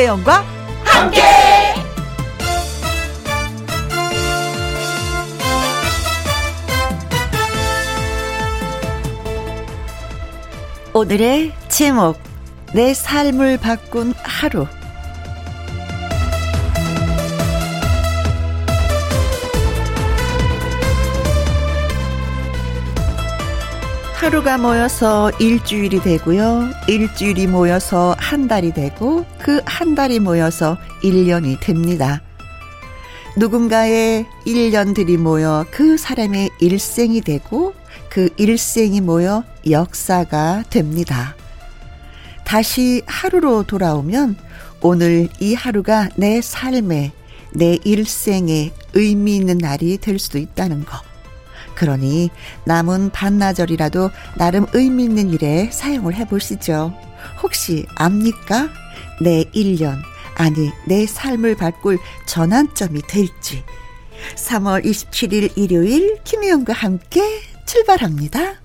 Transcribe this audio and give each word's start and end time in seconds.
김혜영과 0.00 0.44
함께. 0.82 1.20
오늘의 10.94 11.52
제목 11.68 12.18
내 12.72 12.94
삶을 12.94 13.58
바꾼 13.58 14.14
하루 14.22 14.66
하루가 24.20 24.58
모여서 24.58 25.30
일주일이 25.40 26.02
되고요. 26.02 26.68
일주일이 26.88 27.46
모여서 27.46 28.14
한 28.18 28.48
달이 28.48 28.74
되고 28.74 29.24
그 29.38 29.62
한 29.64 29.94
달이 29.94 30.20
모여서 30.20 30.76
1년이 31.02 31.58
됩니다. 31.60 32.20
누군가의 33.38 34.26
1년들이 34.46 35.16
모여 35.16 35.64
그 35.70 35.96
사람의 35.96 36.50
일생이 36.60 37.22
되고 37.22 37.72
그 38.10 38.28
일생이 38.36 39.00
모여 39.00 39.42
역사가 39.68 40.64
됩니다. 40.68 41.34
다시 42.44 43.00
하루로 43.06 43.62
돌아오면 43.62 44.36
오늘 44.82 45.30
이 45.40 45.54
하루가 45.54 46.10
내 46.16 46.42
삶에, 46.42 47.12
내 47.54 47.78
일생에 47.84 48.70
의미 48.92 49.36
있는 49.36 49.56
날이 49.56 49.96
될 49.96 50.18
수도 50.18 50.36
있다는 50.36 50.84
거. 50.84 51.09
그러니 51.80 52.28
남은 52.66 53.08
반나절이라도 53.08 54.10
나름 54.36 54.66
의미 54.74 55.04
있는 55.04 55.30
일에 55.30 55.70
사용을 55.72 56.12
해 56.14 56.26
보시죠. 56.26 56.94
혹시 57.42 57.86
압니까? 57.94 58.68
내 59.22 59.44
1년, 59.44 59.96
아니, 60.34 60.70
내 60.86 61.06
삶을 61.06 61.56
바꿀 61.56 61.98
전환점이 62.26 63.00
될지. 63.08 63.64
3월 64.36 64.84
27일 64.84 65.56
일요일 65.56 66.18
김혜영과 66.22 66.74
함께 66.74 67.22
출발합니다. 67.64 68.60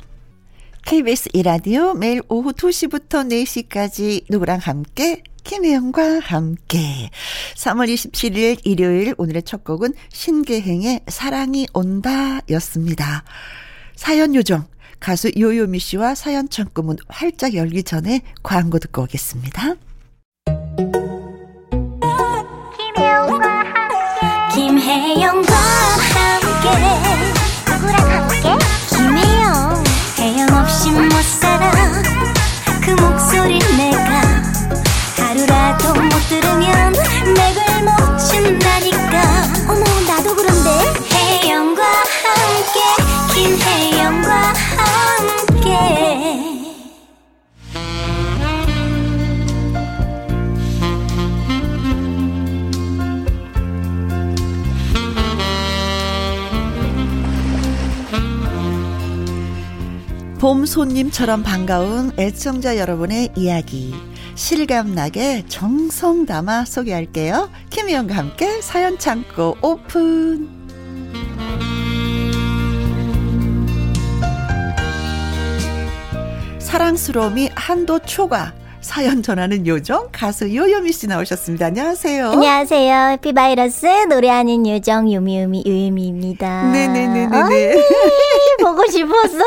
KBS 0.86 1.30
이라디오 1.32 1.94
매일 1.94 2.22
오후 2.28 2.52
2시부터 2.52 3.30
4시까지 3.70 4.26
누구랑 4.30 4.60
함께 4.60 5.24
김혜영과 5.46 6.20
함께. 6.24 7.10
3월 7.56 7.88
27일 7.94 8.60
일요일 8.64 9.14
오늘의 9.18 9.44
첫 9.44 9.64
곡은 9.64 9.94
신계행의 10.12 11.02
사랑이 11.08 11.68
온다 11.74 12.40
였습니다. 12.50 13.24
사연 13.96 14.36
요정 14.36 14.66
가수 15.00 15.32
요요미 15.38 15.80
씨와 15.80 16.16
사연 16.16 16.50
창구문 16.50 16.98
활짝 17.08 17.54
열기 17.54 17.84
전에 17.84 18.22
광고 18.42 18.80
듣고 18.80 19.04
오겠습니다. 19.04 19.76
김혜영과 22.76 23.48
함께. 23.48 24.56
김혜영과 24.56 25.54
함께. 26.12 26.70
누구랑 27.72 28.12
함께? 28.12 28.66
김혜영. 28.90 29.84
혜영 30.18 30.50
없이 30.60 30.90
못 30.90 31.12
살아 31.40 31.75
봄 60.46 60.68
손님처럼 60.68 61.42
반가운 61.42 62.12
애청자 62.20 62.78
여러분의 62.78 63.32
이야기 63.36 63.96
실감나게 64.36 65.46
정성 65.48 66.28
담아 66.28 66.66
소개할게요. 66.66 67.50
김희영과 67.72 68.16
함께 68.16 68.62
사연 68.62 69.00
창고 69.00 69.58
오픈. 69.64 70.48
사랑스러움이 76.60 77.50
한도 77.56 77.98
초과. 77.98 78.54
사연 78.86 79.24
전하는 79.24 79.66
요정 79.66 80.10
가수 80.12 80.56
요요미 80.56 80.92
씨 80.92 81.08
나오셨습니다. 81.08 81.66
안녕하세요. 81.66 82.30
안녕하세요. 82.30 83.10
해피바이러스 83.14 83.88
노래하는 84.10 84.68
요정 84.68 85.12
요미요미 85.12 85.64
요요미입니다. 85.66 86.72
네네네네. 86.72 87.76
보고 88.62 88.86
싶었어요. 88.86 89.44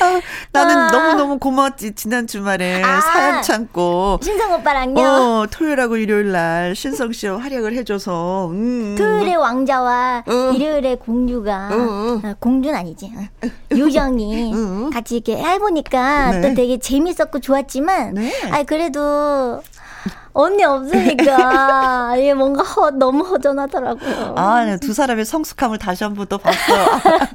아, 0.00 0.20
나는 0.52 0.76
아. 0.76 0.90
너무너무 0.90 1.38
고마웠지. 1.38 1.92
지난 1.94 2.26
주말에 2.26 2.82
아. 2.82 3.00
사연 3.00 3.42
참고. 3.42 4.18
신성 4.20 4.54
오빠랑요? 4.54 5.00
어, 5.00 5.46
토요일하고 5.48 5.98
일요일 5.98 6.32
날 6.32 6.74
신성 6.74 7.12
씨와 7.12 7.38
활약을 7.38 7.72
해줘서. 7.74 8.48
음. 8.50 8.96
토요일에 8.98 9.36
왕자와 9.36 10.24
어. 10.26 10.52
일요일에 10.54 10.96
공주가. 10.96 11.70
어 11.72 12.34
공주는 12.40 12.76
아니지. 12.76 13.12
어. 13.16 13.46
요정이 13.70 14.52
같이 14.92 15.16
이렇게 15.16 15.36
해보니까 15.36 16.32
네. 16.32 16.40
또 16.48 16.54
되게 16.54 16.78
재밌 16.78 17.11
재밌었고 17.12 17.40
좋았지만, 17.40 18.14
네. 18.14 18.32
아 18.50 18.62
그래도 18.64 19.62
언니 20.34 20.64
없으니까 20.64 22.14
이게 22.16 22.32
뭔가 22.34 22.62
허, 22.62 22.90
너무 22.90 23.22
허전하더라고요. 23.24 24.34
아, 24.36 24.64
네, 24.64 24.76
두 24.78 24.92
사람의 24.94 25.24
성숙함을 25.24 25.78
다시 25.78 26.04
한 26.04 26.14
번 26.14 26.26
또 26.28 26.38
봤어요. 26.38 26.86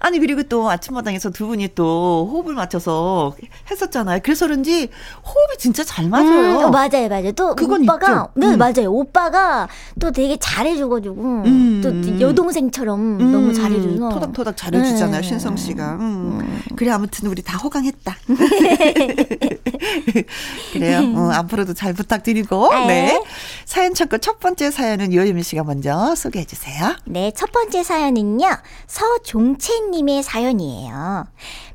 아니 0.00 0.18
그리고 0.18 0.42
또 0.42 0.68
아침마당에서 0.68 1.30
두 1.30 1.46
분이 1.46 1.68
또 1.76 2.28
호흡을 2.32 2.54
맞춰서 2.54 3.34
했었잖아요. 3.70 4.18
그래서 4.24 4.46
그런지 4.46 4.88
호흡이 5.24 5.58
진짜 5.58 5.84
잘 5.84 6.08
맞아요. 6.08 6.66
음, 6.66 6.70
맞아요, 6.72 7.08
맞아요. 7.08 7.30
또 7.32 7.54
그건 7.54 7.82
오빠가 7.84 8.06
있죠. 8.08 8.28
네 8.34 8.46
음. 8.48 8.58
맞아요. 8.58 8.90
오빠가 8.90 9.68
또 10.00 10.10
되게 10.10 10.36
잘해줘가지고 10.40 11.14
음, 11.46 11.80
또 11.84 12.20
여동생처럼 12.20 13.20
음, 13.20 13.32
너무 13.32 13.52
잘해줘서 13.54 14.08
토닥토닥 14.08 14.56
잘해주잖아요, 14.56 15.20
네. 15.20 15.28
신성 15.28 15.56
씨가. 15.56 15.92
음. 16.00 16.40
음. 16.40 16.62
그래 16.74 16.90
아무튼 16.90 17.28
우리 17.28 17.40
다 17.42 17.56
호강했다. 17.58 18.16
그래요. 20.72 21.00
어, 21.16 21.30
앞으로도 21.32 21.74
잘 21.74 21.92
부탁드립니다. 21.92 22.31
드리고 22.32 22.72
네. 22.74 22.86
네. 22.86 23.24
사연 23.64 23.94
창고 23.94 24.18
첫 24.18 24.40
번째 24.40 24.70
사연은 24.70 25.12
요유미 25.12 25.42
씨가 25.42 25.64
먼저 25.64 26.14
소개해 26.14 26.44
주세요. 26.44 26.96
네, 27.04 27.30
첫 27.34 27.52
번째 27.52 27.82
사연은요. 27.82 28.46
서종채 28.86 29.80
님의 29.90 30.22
사연이에요. 30.22 31.26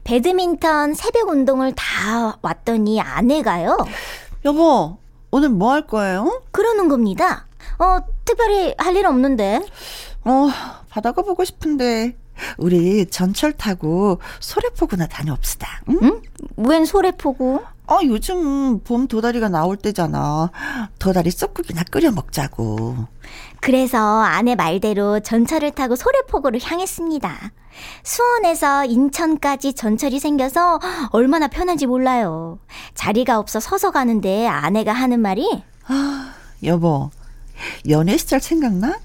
배드민턴 0.03 0.93
새벽 0.93 1.29
운동을 1.29 1.73
다 1.73 2.37
왔더니 2.41 3.01
아내가요. 3.01 3.77
여보, 4.45 4.97
오늘 5.31 5.49
뭐 5.49 5.73
할 5.73 5.85
거예요? 5.85 6.41
그러는 6.51 6.87
겁니다. 6.87 7.47
어, 7.79 7.99
특별히 8.25 8.73
할 8.77 8.95
일 8.95 9.05
없는데. 9.05 9.61
어, 10.23 10.49
바다가 10.89 11.21
보고 11.21 11.43
싶은데 11.43 12.15
우리 12.57 13.05
전철 13.07 13.53
타고 13.53 14.19
소래포구나 14.39 15.07
다녀옵시다. 15.07 15.81
응? 15.89 15.99
응? 16.03 16.21
웬 16.57 16.85
소래포구? 16.85 17.61
아, 17.87 17.99
요즘 18.03 18.79
봄 18.83 19.07
도다리가 19.07 19.47
나올 19.47 19.77
때잖아. 19.77 20.51
도다리 20.99 21.31
쑥국이나 21.31 21.83
끓여 21.89 22.11
먹자고. 22.11 23.07
그래서 23.61 24.21
아내 24.21 24.55
말대로 24.55 25.21
전철을 25.21 25.71
타고 25.71 25.95
소래포구를 25.95 26.59
향했습니다. 26.61 27.51
수원에서 28.03 28.85
인천까지 28.85 29.73
전철이 29.73 30.19
생겨서 30.19 30.79
얼마나 31.11 31.47
편한지 31.47 31.85
몰라요. 31.85 32.59
자리가 32.93 33.39
없어 33.39 33.59
서서 33.59 33.91
가는데 33.91 34.47
아내가 34.47 34.91
하는 34.93 35.19
말이 35.21 35.63
아, 35.87 36.33
여보, 36.63 37.09
연애 37.87 38.17
시절 38.17 38.41
생각나? 38.41 38.99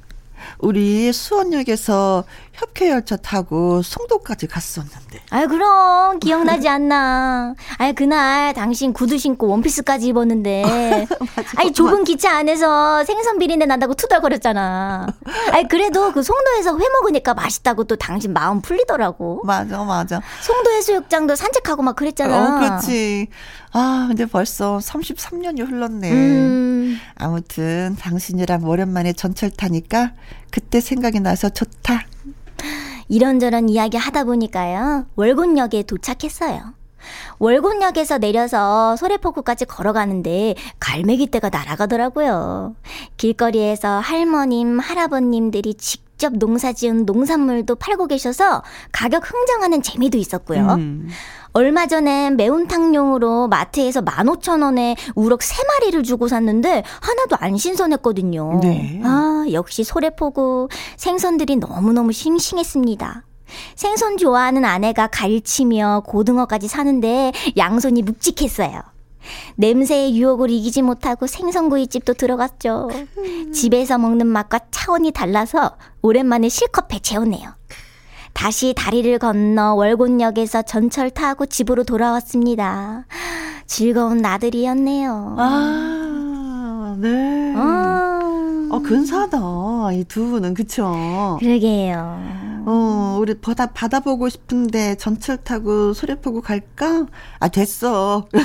우리 0.58 1.12
수원역에서 1.12 2.24
협회 2.52 2.90
열차 2.90 3.16
타고 3.16 3.80
송도까지 3.82 4.46
갔었는데. 4.46 5.20
아유, 5.30 5.48
그럼 5.48 6.18
기억나지 6.20 6.68
않나. 6.68 7.54
아유, 7.78 7.94
그날 7.94 8.52
당신 8.52 8.92
구두 8.92 9.16
신고 9.16 9.48
원피스까지 9.48 10.08
입었는데. 10.08 10.62
아니, 11.56 11.72
좁은 11.72 12.04
기차 12.04 12.36
안에서 12.36 13.04
생선 13.04 13.38
비린내 13.38 13.64
난다고 13.66 13.94
투덜거렸잖아. 13.94 15.06
아니, 15.52 15.68
그래도 15.68 16.12
그 16.12 16.22
송도에서 16.22 16.78
회 16.78 16.88
먹으니까 16.88 17.32
맛있다고 17.34 17.84
또 17.84 17.96
당신 17.96 18.34
마음 18.34 18.60
풀리더라고. 18.60 19.42
맞아, 19.44 19.82
맞아. 19.82 20.20
송도 20.42 20.70
해수욕장도 20.72 21.34
산책하고 21.34 21.82
막 21.82 21.96
그랬잖아. 21.96 22.56
어, 22.56 22.60
그렇지. 22.60 23.28
아, 23.72 24.04
근데 24.08 24.26
벌써 24.26 24.78
33년이 24.78 25.66
흘렀네. 25.66 26.12
음. 26.12 27.00
아무튼 27.16 27.96
당신이랑 27.98 28.64
오랜만에 28.64 29.14
전철 29.14 29.50
타니까 29.50 30.12
그때 30.50 30.80
생각이 30.80 31.20
나서 31.20 31.48
좋다. 31.48 32.04
이런저런 33.08 33.68
이야기 33.68 33.96
하다 33.96 34.24
보니까요. 34.24 35.06
월곤역에 35.16 35.84
도착했어요. 35.84 36.74
월곤역에서 37.38 38.18
내려서 38.18 38.96
소래포구까지 38.96 39.64
걸어가는데 39.64 40.54
갈매기 40.78 41.30
떼가 41.30 41.48
날아가더라고요. 41.50 42.76
길거리에서 43.16 43.98
할머님, 43.98 44.78
할아버님들이 44.78 45.74
직접 45.74 46.32
농사 46.34 46.72
지은 46.72 47.04
농산물도 47.04 47.74
팔고 47.76 48.06
계셔서 48.06 48.62
가격 48.92 49.28
흥정하는 49.28 49.82
재미도 49.82 50.18
있었고요. 50.18 50.74
음. 50.74 51.08
얼마 51.52 51.86
전엔 51.86 52.36
매운탕용으로 52.36 53.48
마트에서 53.48 54.00
15,000원에 54.00 54.96
우럭 55.14 55.40
3마리를 55.40 56.02
주고 56.04 56.28
샀는데 56.28 56.82
하나도 57.00 57.36
안 57.38 57.56
신선했거든요. 57.56 58.60
네. 58.62 59.00
아, 59.04 59.44
역시 59.52 59.84
소래포구 59.84 60.68
생선들이 60.96 61.56
너무너무 61.56 62.12
싱싱했습니다. 62.12 63.24
생선 63.74 64.16
좋아하는 64.16 64.64
아내가 64.64 65.08
갈치며 65.08 66.04
고등어까지 66.06 66.68
사는데 66.68 67.32
양손이 67.58 68.02
묵직했어요. 68.02 68.80
냄새의 69.56 70.16
유혹을 70.16 70.50
이기지 70.50 70.82
못하고 70.82 71.26
생선구이집도 71.26 72.14
들어갔죠. 72.14 72.90
집에서 73.52 73.98
먹는 73.98 74.26
맛과 74.26 74.60
차원이 74.70 75.12
달라서 75.12 75.76
오랜만에 76.00 76.48
실컷 76.48 76.88
배 76.88 76.98
채우네요. 76.98 77.50
다시 78.32 78.74
다리를 78.76 79.18
건너 79.18 79.74
월곤역에서 79.74 80.62
전철 80.62 81.10
타고 81.10 81.46
집으로 81.46 81.84
돌아왔습니다. 81.84 83.04
즐거운 83.66 84.18
나들이였네요. 84.18 85.36
아, 85.38 86.96
네. 86.98 87.52
아. 87.56 88.68
어, 88.70 88.78
근사하다. 88.80 89.92
이 89.92 90.04
두 90.04 90.26
분은, 90.30 90.54
그쵸? 90.54 91.36
그러게요. 91.40 92.18
어, 92.66 93.18
우리 93.20 93.34
바다, 93.34 93.66
바다 93.66 94.00
보고 94.00 94.28
싶은데 94.28 94.96
전철 94.96 95.38
타고 95.38 95.92
소래포구 95.92 96.42
갈까? 96.42 97.06
아, 97.38 97.48
됐어. 97.48 98.26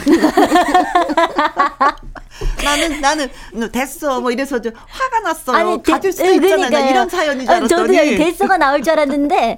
나는, 2.63 3.01
나는, 3.01 3.29
됐어. 3.71 4.21
뭐 4.21 4.31
이래서 4.31 4.61
좀 4.61 4.71
화가 4.75 5.19
났어요. 5.21 5.57
아니, 5.57 5.83
가질 5.83 6.11
수 6.11 6.23
있잖아요. 6.25 6.39
그러니까요. 6.39 6.89
이런 6.89 7.09
알았더니. 7.49 7.67
저도 7.67 7.87
됐어가 7.93 8.57
나올 8.57 8.81
줄 8.81 8.93
알았는데, 8.93 9.57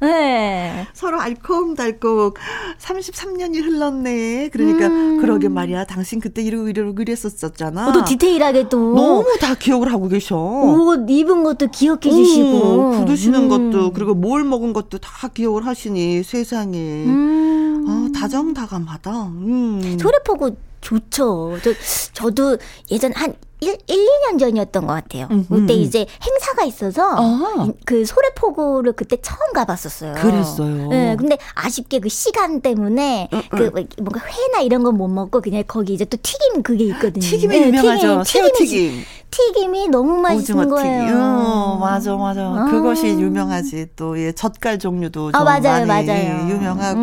네. 0.00 0.86
서로 0.92 1.20
알콩달콩 1.20 2.34
33년이 2.78 3.62
흘렀네. 3.62 4.50
그러니까 4.52 4.86
음. 4.88 5.20
그러게 5.20 5.48
말이야. 5.48 5.84
당신 5.84 6.20
그때 6.20 6.42
이러고 6.42 6.68
이러고 6.68 6.94
그랬었었잖아. 6.94 7.88
어, 7.88 7.92
또 7.92 8.04
디테일하게 8.04 8.68
또 8.68 8.94
너무 8.94 9.36
다 9.40 9.54
기억을 9.54 9.92
하고 9.92 10.08
계셔. 10.08 10.36
옷 10.36 11.06
입은 11.08 11.44
것도 11.44 11.68
기억해 11.68 12.10
주시고 12.10 12.90
음, 12.90 13.00
부르시는 13.00 13.50
음. 13.50 13.70
것도 13.72 13.92
그리고 13.92 14.14
뭘 14.14 14.44
먹은 14.44 14.72
것도 14.72 14.98
다 14.98 15.28
기억을 15.28 15.66
하시니 15.66 16.22
세상에. 16.22 16.78
음. 16.78 17.84
아, 17.88 18.08
다정다감하다. 18.18 19.22
음. 19.28 19.98
소래포구 20.00 20.56
좋죠. 20.90 21.58
저, 21.64 21.72
저도 22.12 22.58
예전 22.92 23.12
한 23.14 23.34
1, 23.60 23.74
1, 23.86 23.96
2년 23.96 24.38
전이었던 24.38 24.86
것 24.86 24.92
같아요. 24.92 25.28
음, 25.30 25.46
그때 25.48 25.72
음. 25.74 25.78
이제 25.80 26.06
행사가 26.22 26.64
있어서 26.64 27.16
아. 27.16 27.66
그 27.86 28.04
소래포구를 28.04 28.92
그때 28.92 29.16
처음 29.22 29.52
가봤었어요. 29.54 30.12
그랬어요. 30.14 30.88
네, 30.88 31.16
근데 31.18 31.38
아쉽게 31.54 32.00
그 32.00 32.08
시간 32.10 32.60
때문에 32.60 33.28
음, 33.32 33.42
그 33.50 33.72
뭔가 33.98 34.20
회나 34.26 34.60
이런 34.62 34.82
건 34.84 34.96
못 34.96 35.08
먹고 35.08 35.40
그냥 35.40 35.64
거기 35.66 35.94
이제 35.94 36.04
또 36.04 36.16
튀김 36.22 36.62
그게 36.62 36.84
있거든요. 36.84 37.20
튀김이 37.20 37.58
네, 37.58 37.66
유명하죠. 37.68 38.22
튀김, 38.24 38.52
튀김이, 38.54 39.04
튀김이 39.30 39.88
너무 39.88 40.18
맛있는 40.20 40.68
거예요. 40.68 41.16
어, 41.18 41.78
맞아, 41.80 42.14
맞아. 42.14 42.42
아. 42.42 42.66
그것이 42.70 43.08
유명하지. 43.08 43.88
또 43.96 44.18
예, 44.20 44.32
젓갈 44.32 44.78
종류도 44.78 45.32
좀 45.32 45.40
아, 45.40 45.44
맞아요, 45.44 45.86
많이 45.86 46.06
맞아요. 46.06 46.48
유명하고. 46.50 47.00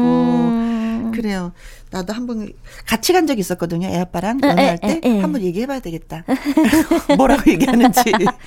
음. 1.14 1.22
그래요. 1.22 1.52
나도 1.92 2.14
한 2.14 2.26
번 2.28 2.52
같이 2.86 3.14
간 3.14 3.28
적이 3.28 3.42
있었거든요. 3.42 3.88
애 3.88 4.00
아빠랑 4.00 4.40
연애할 4.44 4.78
때 4.80 5.00
한 5.22 5.32
번 5.32 5.42
얘기해 5.42 5.66
봐야 5.68 5.80
되겠다. 5.80 6.24
뭐라고 7.18 7.50
얘기하는지 7.52 8.02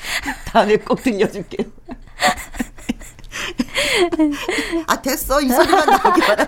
다음에 0.47 0.77
꼭 0.77 1.03
들려줄게요. 1.03 1.67
아 4.87 5.01
됐어 5.03 5.41
이 5.41 5.49
소리만 5.49 5.87
나오기 5.87 6.21
바라. 6.21 6.47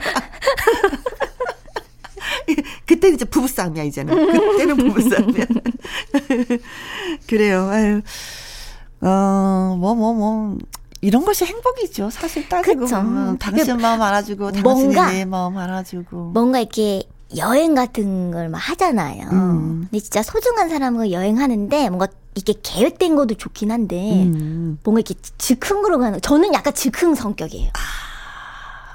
그때는 2.87 3.15
이제 3.17 3.25
부부싸움이야 3.25 3.85
이제는. 3.85 4.15
그때는 4.51 4.77
부부싸움이야. 4.77 5.45
그래요. 7.27 7.69
아유. 7.71 8.01
어, 9.01 9.77
뭐, 9.79 9.95
뭐, 9.95 10.15
뭐. 10.15 10.59
이런 11.01 11.25
것이 11.25 11.45
행복이죠. 11.45 12.11
사실 12.11 12.49
따지고 12.49 12.81
그쵸. 12.81 12.97
보면 12.97 13.39
당신 13.39 13.77
마음 13.79 14.03
알아주고 14.03 14.53
당신이 14.53 14.95
내 14.95 15.25
마음 15.25 15.57
알아주고 15.57 16.31
뭔가 16.33 16.59
이렇게 16.61 17.03
여행 17.37 17.75
같은 17.75 18.31
걸 18.31 18.49
막 18.49 18.59
하잖아요. 18.59 19.29
음. 19.33 19.87
근데 19.91 20.01
진짜 20.01 20.23
소중한 20.23 20.69
사람과 20.71 21.11
여행하는데 21.11 21.89
뭔가 21.91 22.09
이게 22.35 22.55
계획된 22.63 23.17
것도 23.17 23.35
좋긴 23.35 23.71
한데 23.71 23.97
음. 24.25 24.79
뭔가 24.85 25.01
이렇게 25.01 25.15
즉흥으로 25.39 25.99
가는 25.99 26.21
저는 26.21 26.55
약간 26.55 26.73
즉흥 26.75 27.15
성격이에요. 27.15 27.71
아. 27.75 28.08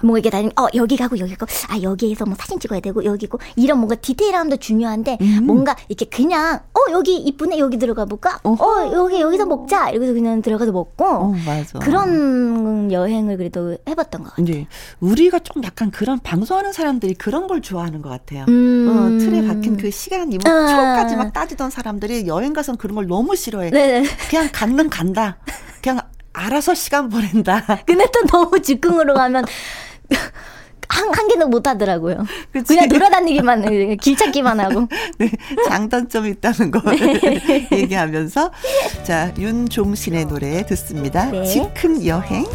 뭐 0.03 0.17
이게 0.17 0.29
다니면 0.29 0.51
어 0.59 0.67
여기 0.75 0.97
가고 0.97 1.17
여기 1.17 1.35
가고 1.35 1.51
아 1.69 1.81
여기에서 1.81 2.25
뭐 2.25 2.35
사진 2.37 2.59
찍어야 2.59 2.79
되고 2.79 3.03
여기고 3.03 3.39
이런 3.55 3.79
뭔가 3.79 3.95
디테일함도 3.95 4.57
중요한데 4.57 5.17
음. 5.21 5.45
뭔가 5.45 5.75
이렇게 5.87 6.05
그냥 6.05 6.59
어 6.73 6.91
여기 6.91 7.15
이쁘네 7.17 7.57
여기 7.57 7.77
들어가 7.77 8.05
볼까 8.05 8.39
어허. 8.43 8.63
어 8.63 8.93
여기 8.93 9.21
여기서 9.21 9.45
먹자 9.45 9.89
이러고서 9.89 10.13
그냥 10.13 10.41
들어가서 10.41 10.71
먹고 10.71 11.05
어, 11.05 11.33
그런 11.81 12.91
여행을 12.91 13.37
그래도 13.37 13.77
해봤던 13.87 14.23
것 14.23 14.29
같아요. 14.31 14.43
이제 14.45 14.67
우리가 14.99 15.39
좀 15.39 15.63
약간 15.63 15.91
그런 15.91 16.19
방송하는 16.19 16.73
사람들이 16.73 17.13
그런 17.15 17.47
걸 17.47 17.61
좋아하는 17.61 18.01
것 18.01 18.09
같아요. 18.09 18.45
음. 18.47 18.87
어, 18.89 19.19
틀에 19.19 19.47
박힌 19.47 19.77
그 19.77 19.89
시간이 19.91 20.37
뭐 20.37 20.51
아. 20.51 20.67
초까지 20.67 21.15
막 21.15 21.33
따지던 21.33 21.69
사람들이 21.69 22.27
여행 22.27 22.53
가선 22.53 22.77
그런 22.77 22.95
걸 22.95 23.07
너무 23.07 23.35
싫어해. 23.35 23.69
네네. 23.71 24.07
그냥 24.29 24.49
강릉 24.51 24.89
간다. 24.89 25.37
그냥 25.81 26.01
알아서 26.33 26.73
시간 26.73 27.09
보낸다. 27.09 27.63
근데 27.85 28.07
또 28.11 28.25
너무 28.27 28.59
즉흥으로 28.61 29.13
가면 29.13 29.45
한, 30.89 31.11
한 31.11 31.27
개도 31.27 31.47
못 31.47 31.65
하더라고요. 31.67 32.25
그치? 32.51 32.75
그냥 32.75 32.87
돌아다니기만, 32.87 33.97
길 33.97 34.15
찾기만 34.15 34.59
하고. 34.59 34.87
네, 35.17 35.31
장단점이 35.67 36.29
있다는 36.31 36.71
걸 36.71 36.95
네. 36.95 37.67
얘기하면서. 37.71 38.51
자, 39.03 39.33
윤종신의 39.37 40.25
노래 40.25 40.65
듣습니다. 40.65 41.25
네. 41.31 41.45
즉흥 41.45 42.05
여행. 42.05 42.45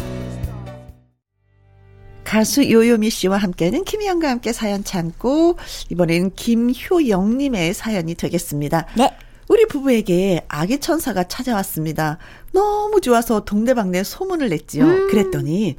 가수 2.23 2.69
요요미 2.69 3.09
씨와 3.09 3.37
함께하는 3.37 3.83
김희영과 3.83 4.29
함께 4.29 4.53
사연 4.53 4.83
참고, 4.83 5.57
이번에는 5.89 6.31
김효영님의 6.35 7.73
사연이 7.73 8.13
되겠습니다. 8.13 8.85
네. 8.95 9.09
우리 9.49 9.65
부부에게 9.65 10.45
아기 10.47 10.79
천사가 10.79 11.23
찾아왔습니다. 11.23 12.19
너무 12.53 13.01
좋아서 13.01 13.41
동네방네 13.41 14.03
소문을 14.03 14.49
냈지요. 14.49 14.85
음. 14.85 15.07
그랬더니 15.09 15.75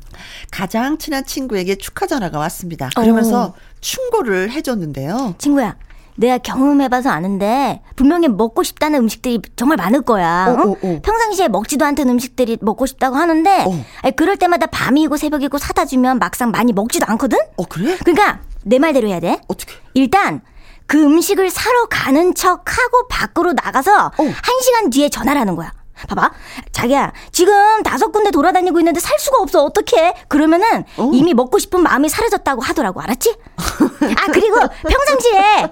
가장 0.50 0.98
친한 0.98 1.24
친구에게 1.24 1.76
축하 1.76 2.06
전화가 2.06 2.38
왔습니다. 2.40 2.90
그러면서 2.96 3.42
어. 3.44 3.54
충고를 3.80 4.50
해줬는데요. 4.50 5.36
친구야. 5.38 5.76
내가 6.16 6.38
경험해봐서 6.38 7.10
아는데 7.10 7.80
분명히 7.94 8.26
먹고 8.26 8.64
싶다는 8.64 8.98
음식들이 8.98 9.40
정말 9.54 9.76
많을 9.76 10.02
거야. 10.02 10.48
어, 10.48 10.70
어, 10.70 10.72
어? 10.72 11.00
평상시에 11.02 11.46
먹지도 11.46 11.84
않던 11.84 12.08
음식들이 12.08 12.58
먹고 12.60 12.86
싶다고 12.86 13.16
하는데 13.16 13.64
어. 13.66 13.84
아니, 14.02 14.16
그럴 14.16 14.36
때마다 14.36 14.66
밤이고 14.66 15.16
새벽이고 15.16 15.58
사다 15.58 15.86
주면 15.86 16.18
막상 16.18 16.50
많이 16.50 16.72
먹지도 16.72 17.06
않거든. 17.06 17.38
어 17.56 17.64
그래? 17.66 17.96
그러니까 18.04 18.40
내 18.64 18.80
말대로 18.80 19.06
해야 19.08 19.20
돼. 19.20 19.40
어떻게? 19.46 19.74
일단 19.94 20.42
그 20.90 21.00
음식을 21.00 21.50
사러 21.50 21.87
가는 21.87 22.35
척 22.35 22.64
하고 22.66 23.06
밖으로 23.09 23.52
나가서 23.52 24.06
어. 24.06 24.12
한 24.18 24.61
시간 24.61 24.90
뒤에 24.90 25.09
전화를 25.09 25.40
하는 25.40 25.54
거야. 25.54 25.73
봐봐. 26.09 26.32
자기야, 26.73 27.12
지금 27.30 27.85
다섯 27.85 28.11
군데 28.11 28.32
돌아다니고 28.32 28.80
있는데 28.80 28.99
살 28.99 29.16
수가 29.20 29.38
없어. 29.40 29.62
어떡해? 29.62 30.14
그러면은 30.26 30.85
어. 30.97 31.12
이미 31.14 31.32
먹고 31.32 31.61
싶은 31.61 31.80
마음이 31.85 32.09
사라졌다고 32.09 32.62
하더라고. 32.62 33.00
알았지? 33.02 33.37
아, 33.56 34.26
그리고 34.32 34.56
평상시에 34.88 35.70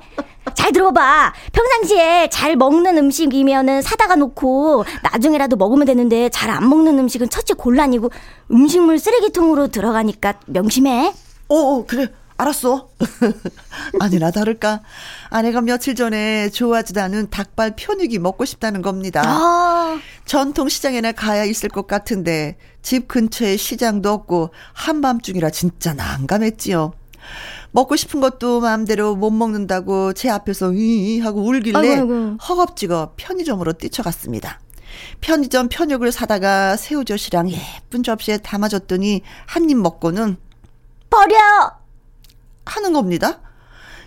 잘 0.55 0.71
들어봐. 0.71 1.33
평상시에 1.53 2.29
잘 2.31 2.55
먹는 2.55 2.97
음식이면은 2.99 3.83
사다가 3.83 4.15
놓고 4.15 4.85
나중에라도 5.03 5.57
먹으면 5.57 5.85
되는데 5.87 6.29
잘 6.29 6.49
안 6.51 6.69
먹는 6.69 6.97
음식은 6.97 7.29
첫째 7.29 7.55
곤란이고 7.55 8.09
음식물 8.53 9.01
쓰레기통으로 9.01 9.67
들어가니까 9.67 10.35
명심해. 10.47 11.13
어, 11.49 11.55
어 11.57 11.85
그래. 11.89 12.07
알았어. 12.39 12.89
아니나 14.01 14.31
다를까. 14.31 14.81
아내가 15.29 15.61
며칠 15.61 15.95
전에 15.97 16.49
좋아하지도 16.51 17.01
않은 17.03 17.31
닭발 17.31 17.75
편육이 17.77 18.19
먹고 18.21 18.45
싶다는 18.45 18.81
겁니다. 18.81 19.23
아. 19.27 19.99
전통시장에나 20.25 21.13
가야 21.13 21.45
있을 21.45 21.69
것 21.69 21.87
같은데 21.89 22.57
집 22.81 23.09
근처에 23.09 23.57
시장도 23.57 24.11
없고 24.11 24.51
한밤중이라 24.73 25.51
진짜 25.51 25.95
난감했지요. 25.95 26.93
먹고 27.73 27.97
싶은 27.97 28.21
것도 28.21 28.61
마음대로 28.61 29.17
못 29.17 29.31
먹는다고 29.31 30.13
제 30.13 30.31
앞에서 30.31 30.73
이 30.73 31.19
하고 31.21 31.43
울길래 31.45 31.77
아이고, 31.77 31.91
아이고. 32.01 32.37
허겁지겁 32.37 33.15
편의점으로 33.17 33.73
뛰쳐갔습니다. 33.75 34.61
편의점 35.21 35.69
편육을 35.69 36.13
사다가 36.13 36.77
새우젓이랑 36.77 37.51
예쁜 37.51 38.03
접시에 38.05 38.39
담아줬더니 38.39 39.23
한 39.47 39.69
입 39.69 39.77
먹고는 39.77 40.37
버려! 41.11 41.78
하는 42.69 42.93
겁니다. 42.93 43.41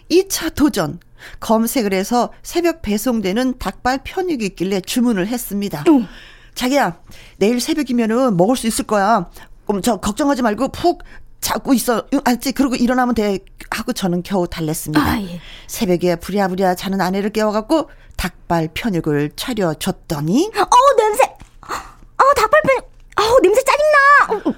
2차 0.10 0.56
도전. 0.56 1.00
검색을 1.39 1.94
해서 1.94 2.32
새벽 2.41 2.82
배송되는 2.82 3.60
닭발 3.60 4.00
편육이 4.03 4.44
있길래 4.46 4.82
주문을 4.82 5.27
했습니다. 5.27 5.84
응. 5.88 6.08
자기야, 6.56 7.00
내일 7.38 7.62
새벽이면은 7.62 8.36
먹을 8.38 8.56
수 8.56 8.68
있을 8.68 8.86
거야. 8.86 9.30
그럼 9.65 9.82
저 9.82 9.98
걱정하지 9.98 10.41
말고 10.41 10.70
푹 10.70 11.03
자고 11.39 11.74
있어. 11.74 12.06
알지? 12.24 12.51
그러고 12.51 12.75
일어나면 12.75 13.15
돼. 13.15 13.39
하고 13.72 13.94
저는 13.94 14.22
겨우 14.24 14.48
달랬습니다. 14.48 15.01
아, 15.01 15.22
예. 15.22 15.39
새벽에 15.68 16.15
부랴부랴 16.18 16.75
자는 16.75 17.01
아내를 17.01 17.32
깨워갖고 17.32 17.89
닭발 18.18 18.70
편육을 18.74 19.32
차려줬더니. 19.36 20.51
어, 20.56 20.96
냄새! 20.98 21.24
어, 21.24 22.34
닭발 22.36 22.62
편육! 22.63 22.90
어, 23.32 23.40
냄새 23.42 23.62
짜증나! 23.64 24.54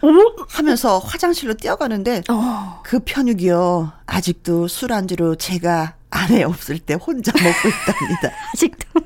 하면서 0.50 1.00
화장실로 1.00 1.54
뛰어가는데, 1.54 2.24
어. 2.30 2.82
그 2.84 3.00
편육이요. 3.00 3.92
아직도 4.06 4.68
술안주로 4.68 5.36
제가 5.36 5.96
아내 6.10 6.44
없을 6.44 6.80
때 6.80 6.94
혼자 6.96 7.32
먹고 7.32 7.68
있답니다. 7.70 8.32
아직도. 8.54 9.02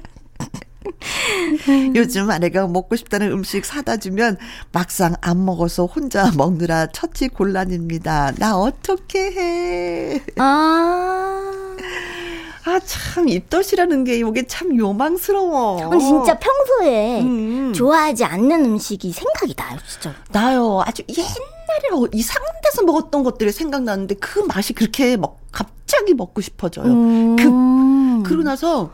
요즘 1.96 2.30
아내가 2.32 2.68
먹고 2.68 2.96
싶다는 2.96 3.32
음식 3.32 3.66
사다 3.66 3.98
주면 3.98 4.38
막상 4.72 5.16
안 5.22 5.44
먹어서 5.44 5.86
혼자 5.86 6.32
먹느라 6.36 6.88
처치 6.88 7.30
곤란입니다. 7.30 8.34
나 8.38 8.58
어떻게 8.58 9.32
해? 9.32 10.24
아. 10.38 11.42
아, 12.68 12.82
참, 12.86 13.30
입덧이라는 13.30 14.04
게 14.04 14.20
이게 14.20 14.46
참 14.46 14.78
요망스러워. 14.78 15.90
진짜 16.00 16.38
평소에 16.38 17.22
음. 17.22 17.74
좋아하지 17.74 18.26
않는 18.26 18.66
음식이 18.66 19.14
생각이 19.14 19.56
나요, 19.56 19.78
진짜. 19.88 20.14
나요. 20.34 20.82
아주 20.86 21.02
옛날에 21.08 22.10
이상한 22.12 22.52
데서 22.62 22.84
먹었던 22.84 23.24
것들이 23.24 23.54
생각나는데 23.54 24.16
그 24.16 24.40
맛이 24.40 24.74
그렇게 24.74 25.16
막 25.16 25.38
갑자기 25.54 26.14
먹고 26.14 26.42
싶어져요. 26.42 26.92
음. 26.92 27.36
그, 27.38 28.28
그러고 28.28 28.44
나서 28.44 28.92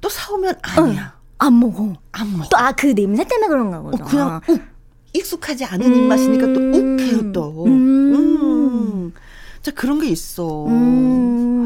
또 0.00 0.08
사오면 0.08 0.54
아니야. 0.62 1.14
응. 1.14 1.22
안 1.36 1.60
먹어. 1.60 1.92
안 2.12 2.32
먹어. 2.32 2.48
또, 2.48 2.56
아, 2.56 2.72
그 2.72 2.94
냄새 2.94 3.24
때문에 3.24 3.48
그런가 3.48 3.80
보죠. 3.82 4.04
어, 4.04 4.06
그냥, 4.06 4.40
욱. 4.48 4.60
익숙하지 5.12 5.66
않은 5.66 5.86
음. 5.86 5.94
입맛이니까 5.94 6.46
또 6.46 6.60
욱해요, 6.60 7.32
또. 7.32 7.64
음. 7.66 8.14
음. 8.14 9.12
자, 9.60 9.70
그런 9.72 10.00
게 10.00 10.08
있어. 10.08 10.66
음. 10.66 11.61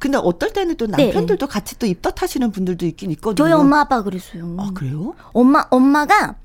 근데 0.00 0.18
어떨 0.18 0.52
때는 0.52 0.76
또 0.76 0.86
네. 0.86 1.04
남편들도 1.04 1.46
네. 1.46 1.52
같이 1.52 1.78
또 1.78 1.86
입덧하시는 1.86 2.50
분들도 2.50 2.86
있긴 2.86 3.12
있거든요. 3.12 3.46
저희 3.46 3.52
엄마 3.52 3.80
아빠 3.80 4.02
그랬어요. 4.02 4.56
아, 4.58 4.70
그래요? 4.74 5.14
엄마, 5.32 5.66
엄마가 5.70 6.36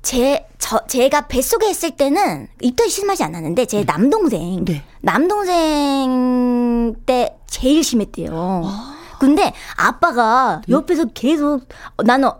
제, 0.00 0.46
저, 0.58 0.84
제가 0.86 1.28
뱃속에 1.28 1.68
있을 1.70 1.92
때는 1.92 2.48
입덧이 2.62 2.88
심하지 2.88 3.22
않았는데, 3.22 3.66
제 3.66 3.78
네. 3.78 3.84
남동생. 3.84 4.64
네. 4.64 4.82
남동생 5.02 6.94
때 7.06 7.36
제일 7.46 7.84
심했대요. 7.84 8.62
아. 8.64 8.96
근데 9.20 9.52
아빠가 9.76 10.62
네. 10.66 10.72
옆에서 10.72 11.04
계속 11.12 11.68
나는 12.02 12.30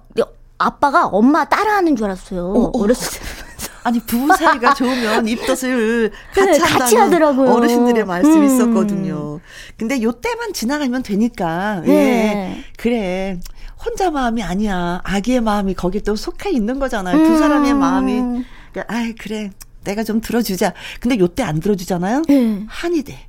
아빠가 0.57 1.07
엄마 1.07 1.45
따라하는 1.45 1.97
줄 1.97 2.07
알았어요. 2.07 2.47
어, 2.51 2.65
어. 2.65 2.73
어렸을 2.83 3.21
때. 3.21 3.44
아니 3.85 4.01
부부 4.01 4.35
사이가 4.35 4.75
좋으면 4.75 5.29
입덧을 5.29 6.11
같이, 6.35 6.51
네, 6.51 6.59
같이 6.59 6.97
하더라고요. 6.97 7.53
어르신들의 7.53 8.05
말씀이 8.07 8.37
음. 8.37 8.45
있었거든요. 8.45 9.41
근데 9.77 10.03
요 10.03 10.11
때만 10.13 10.55
지나가면 10.55 11.03
되니까. 11.03 11.83
예. 11.85 11.89
네. 11.89 12.65
그래. 12.79 13.39
혼자 13.85 14.11
마음이 14.11 14.43
아니야. 14.43 15.03
아기의 15.05 15.43
마음이 15.43 15.75
거기에 15.75 16.01
또 16.01 16.17
속해 16.17 16.51
있는 16.51 16.79
거잖아요. 16.79 17.17
음. 17.17 17.25
두 17.25 17.39
사람의 17.39 17.75
마음이. 17.75 18.45
그러니까, 18.73 18.85
아이 18.89 19.15
그래. 19.15 19.51
내가 19.85 20.03
좀 20.03 20.23
들어주자. 20.23 20.73
근데 20.99 21.19
요때 21.19 21.43
안 21.43 21.61
들어주잖아요. 21.61 22.23
네. 22.27 22.65
한이 22.67 23.03
돼. 23.03 23.27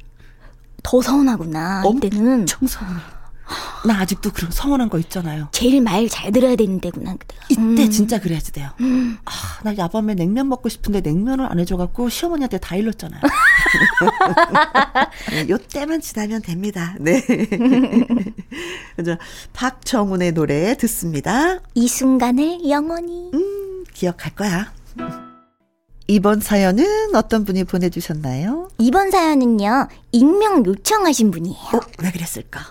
더 0.83 1.01
서운하구나. 1.01 1.83
이때는. 1.85 2.41
엄청 2.41 2.65
서운해. 2.67 2.93
나 3.85 3.99
아직도 3.99 4.31
그런 4.31 4.51
성원한 4.51 4.89
거 4.89 4.97
있잖아요. 4.99 5.49
제일 5.51 5.81
말 5.81 6.07
잘 6.09 6.31
들어야 6.31 6.55
되는. 6.55 6.79
그때가. 6.79 7.15
이때 7.49 7.61
음. 7.61 7.89
진짜 7.91 8.19
그래야지 8.19 8.51
돼요. 8.51 8.69
음. 8.81 9.17
아, 9.25 9.31
나 9.63 9.77
야밤에 9.77 10.15
냉면 10.15 10.49
먹고 10.49 10.69
싶은데 10.69 11.01
냉면을 11.01 11.45
안 11.45 11.59
해줘갖고 11.59 12.09
시어머니한테 12.09 12.57
다 12.57 12.75
일렀잖아요. 12.75 13.21
네, 15.29 15.49
요 15.49 15.57
때만 15.57 16.01
지나면 16.01 16.41
됩니다. 16.41 16.95
네. 16.99 17.23
그죠. 18.95 19.17
박정훈의 19.53 20.31
노래 20.33 20.75
듣습니다. 20.77 21.59
이 21.75 21.87
순간을 21.87 22.67
영원히. 22.69 23.29
음, 23.33 23.83
기억할 23.93 24.33
거야. 24.35 24.71
이번 26.07 26.39
사연은 26.39 27.15
어떤 27.15 27.45
분이 27.45 27.63
보내주셨나요? 27.63 28.69
이번 28.77 29.09
사연은요, 29.11 29.87
익명 30.11 30.65
요청하신 30.65 31.31
분이에요. 31.31 31.57
어, 31.73 31.79
왜 32.03 32.11
그랬을까? 32.11 32.61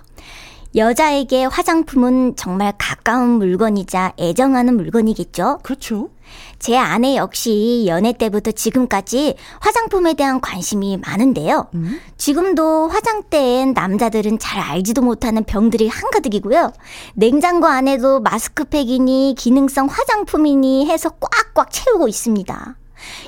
여자에게 0.76 1.44
화장품은 1.44 2.34
정말 2.36 2.72
가까운 2.76 3.30
물건이자 3.30 4.14
애정하는 4.18 4.76
물건이겠죠? 4.76 5.60
그렇죠. 5.62 6.10
제 6.58 6.76
아내 6.76 7.16
역시 7.16 7.84
연애 7.86 8.12
때부터 8.12 8.50
지금까지 8.50 9.36
화장품에 9.60 10.14
대한 10.14 10.40
관심이 10.40 10.96
많은데요. 10.96 11.68
음? 11.74 12.00
지금도 12.16 12.88
화장대엔 12.88 13.74
남자들은 13.74 14.38
잘 14.38 14.60
알지도 14.60 15.02
못하는 15.02 15.44
병들이 15.44 15.88
한가득이고요. 15.88 16.72
냉장고 17.14 17.66
안에도 17.66 18.20
마스크팩이니 18.20 19.34
기능성 19.38 19.86
화장품이니 19.86 20.86
해서 20.88 21.10
꽉꽉 21.20 21.70
채우고 21.70 22.08
있습니다. 22.08 22.76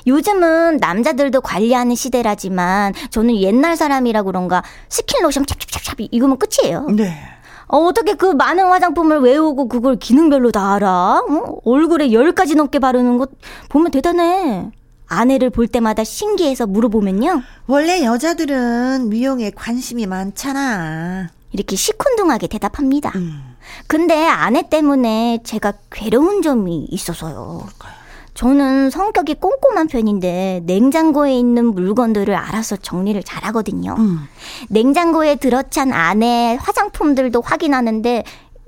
요즘은 0.07 0.77
남자들도 0.77 1.41
관리하는 1.41 1.95
시대라지만 1.95 2.93
저는 3.11 3.37
옛날 3.37 3.77
사람이라 3.77 4.23
그런가 4.23 4.63
스킨 4.89 5.21
로션 5.21 5.45
찹찹찹찹 5.45 6.07
이거면 6.11 6.39
끝이에요. 6.39 6.87
네. 6.89 7.36
어, 7.67 7.77
어떻게 7.79 8.13
그 8.13 8.27
많은 8.27 8.65
화장품을 8.65 9.19
외우고 9.19 9.67
그걸 9.67 9.97
기능별로 9.97 10.51
다 10.51 10.73
알아? 10.75 11.23
어? 11.29 11.57
얼굴에 11.65 12.11
열 12.13 12.33
가지 12.33 12.55
넘게 12.55 12.79
바르는 12.79 13.17
것 13.17 13.31
보면 13.69 13.91
대단해. 13.91 14.71
아내를 15.09 15.49
볼 15.49 15.67
때마다 15.67 16.03
신기해서 16.03 16.67
물어보면요. 16.67 17.41
원래 17.67 18.03
여자들은 18.03 19.09
미용에 19.09 19.51
관심이 19.51 20.05
많잖아. 20.05 21.29
이렇게 21.53 21.75
시큰둥하게 21.75 22.47
대답합니다. 22.47 23.13
음. 23.15 23.55
근데 23.87 24.27
아내 24.27 24.67
때문에 24.69 25.39
제가 25.43 25.73
괴로운 25.91 26.41
점이 26.41 26.87
있어서요. 26.89 27.61
뭘까요? 27.63 27.96
저는 28.37 28.91
성격이 28.91 29.33
꼼꼼한 29.35 29.87
편인데 29.87 30.61
냉장고에 30.65 31.33
있는 31.33 31.73
물건들을 31.73 32.35
알아서 32.35 32.75
정리를 32.75 33.23
잘하거든요. 33.23 33.95
음. 33.97 34.27
냉장고에 34.69 35.37
들어찬 35.37 35.91
안에 35.91 36.55
화장품들도 36.57 37.41
확인하는데 37.41 38.23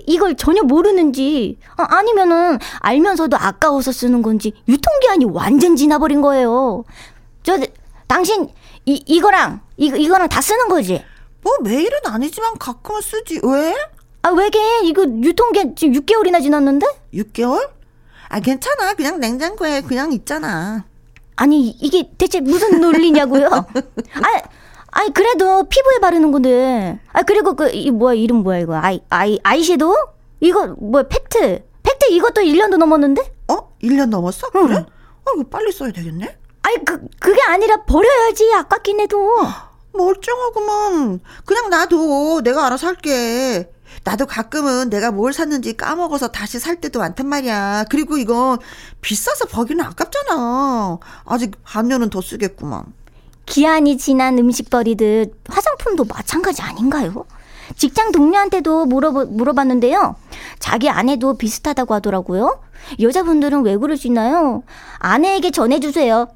이걸 0.08 0.36
전혀 0.38 0.64
모르는지 0.64 1.60
아, 1.78 2.02
니면은 2.02 2.58
알면서도 2.80 3.38
아까워서 3.38 3.92
쓰는 3.92 4.24
건지 4.24 4.54
유통기한이 4.68 5.26
완전 5.26 5.76
지나버린 5.76 6.22
거예요. 6.22 6.84
저 7.44 7.60
당신 8.08 8.50
이 8.88 9.04
이거랑 9.06 9.62
이 9.78 9.86
이거랑 9.86 10.30
다 10.30 10.42
쓰는 10.42 10.68
거지? 10.68 11.06
뭐 11.44 11.54
매일은 11.62 12.00
아니지만 12.08 12.58
가끔은 12.58 13.02
쓰지. 13.02 13.42
왜? 13.44 13.76
아 14.24 14.30
왜게 14.30 14.58
이거 14.86 15.04
유통기한 15.04 15.76
지금 15.76 15.94
6개월이나 15.94 16.42
지났는데? 16.42 16.88
6개월? 17.14 17.79
아, 18.30 18.40
괜찮아. 18.40 18.94
그냥 18.94 19.20
냉장고에 19.20 19.82
그냥 19.82 20.14
있잖아. 20.14 20.86
아니, 21.36 21.70
이게 21.70 22.10
대체 22.18 22.40
무슨 22.40 22.80
논리냐고요? 22.80 23.48
아, 23.50 24.42
아니, 24.92 25.14
그래도 25.14 25.64
피부에 25.64 26.00
바르는 26.00 26.32
건데. 26.32 27.00
아, 27.12 27.24
그리고 27.24 27.56
그, 27.56 27.70
이 27.72 27.90
뭐야, 27.92 28.14
이름 28.14 28.38
뭐야, 28.38 28.60
이거. 28.60 28.76
아이, 28.76 29.02
아이, 29.10 29.40
아이섀도우? 29.44 29.96
이거, 30.42 30.68
뭐야, 30.80 31.04
팩트. 31.08 31.64
팩트 31.84 32.12
이것도 32.12 32.42
1년도 32.42 32.78
넘었는데? 32.78 33.34
어? 33.48 33.74
1년 33.82 34.10
넘었어? 34.10 34.48
응. 34.56 34.68
그래? 34.68 34.76
어, 34.78 35.32
이거 35.36 35.44
빨리 35.50 35.72
써야 35.72 35.92
되겠네? 35.92 36.38
아니, 36.62 36.86
그, 36.86 37.00
그게 37.20 37.42
아니라 37.42 37.84
버려야지. 37.84 38.54
아깝긴 38.54 39.00
해도. 39.00 39.38
멀쩡하구만. 39.94 41.20
그냥 41.46 41.70
놔둬. 41.70 42.42
내가 42.44 42.68
알아서 42.68 42.88
할게. 42.88 43.72
나도 44.04 44.26
가끔은 44.26 44.90
내가 44.90 45.12
뭘 45.12 45.34
샀는지 45.34 45.76
까먹어서 45.76 46.30
다시 46.30 46.60
살 46.60 46.78
때도 46.78 47.00
많단 47.00 47.28
말이야. 47.28 47.86
그리고 47.90 48.18
이건 48.18 48.58
비싸서 49.02 49.46
버기는 49.46 49.84
아깝잖아. 49.84 50.98
아직 51.26 51.52
반년은 51.64 52.10
더 52.10 52.22
쓰겠구만. 52.22 52.84
기한이 53.46 53.98
지난 53.98 54.38
음식 54.38 54.70
버리듯 54.70 55.34
화장품도 55.50 56.06
마찬가지 56.06 56.62
아닌가요? 56.62 57.26
직장 57.76 58.12
동료한테도 58.12 58.86
물어보, 58.86 59.26
물어봤는데요. 59.26 60.16
자기 60.60 60.90
아내도 60.90 61.38
비슷하다고 61.38 61.94
하더라고요. 61.96 62.60
여자분들은 63.00 63.64
왜 63.64 63.78
그러시나요? 63.78 64.64
아내에게 65.00 65.52
전해주세요. 65.52 66.28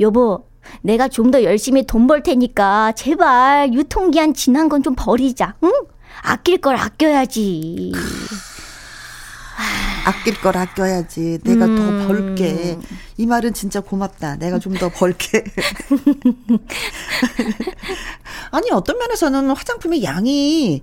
여보, 0.00 0.44
내가 0.82 1.08
좀 1.08 1.30
더 1.30 1.42
열심히 1.42 1.84
돈 1.86 2.06
벌 2.06 2.22
테니까 2.22 2.92
제발 2.92 3.72
유통기한 3.72 4.32
지난 4.34 4.68
건 4.68 4.82
좀 4.82 4.94
버리자. 4.96 5.54
응? 5.64 5.72
아낄 6.22 6.58
걸 6.58 6.76
아껴야지. 6.76 7.92
아낄 10.04 10.40
걸 10.40 10.56
아껴야지. 10.56 11.38
내가 11.42 11.64
음. 11.66 11.76
더 11.76 12.08
벌게. 12.08 12.78
이 13.16 13.26
말은 13.26 13.52
진짜 13.54 13.80
고맙다. 13.80 14.36
내가 14.36 14.58
좀 14.58 14.74
더 14.78 14.88
벌게. 14.88 15.44
아니 18.50 18.70
어떤 18.70 18.98
면에서는 18.98 19.50
화장품의 19.50 20.02
양이 20.04 20.82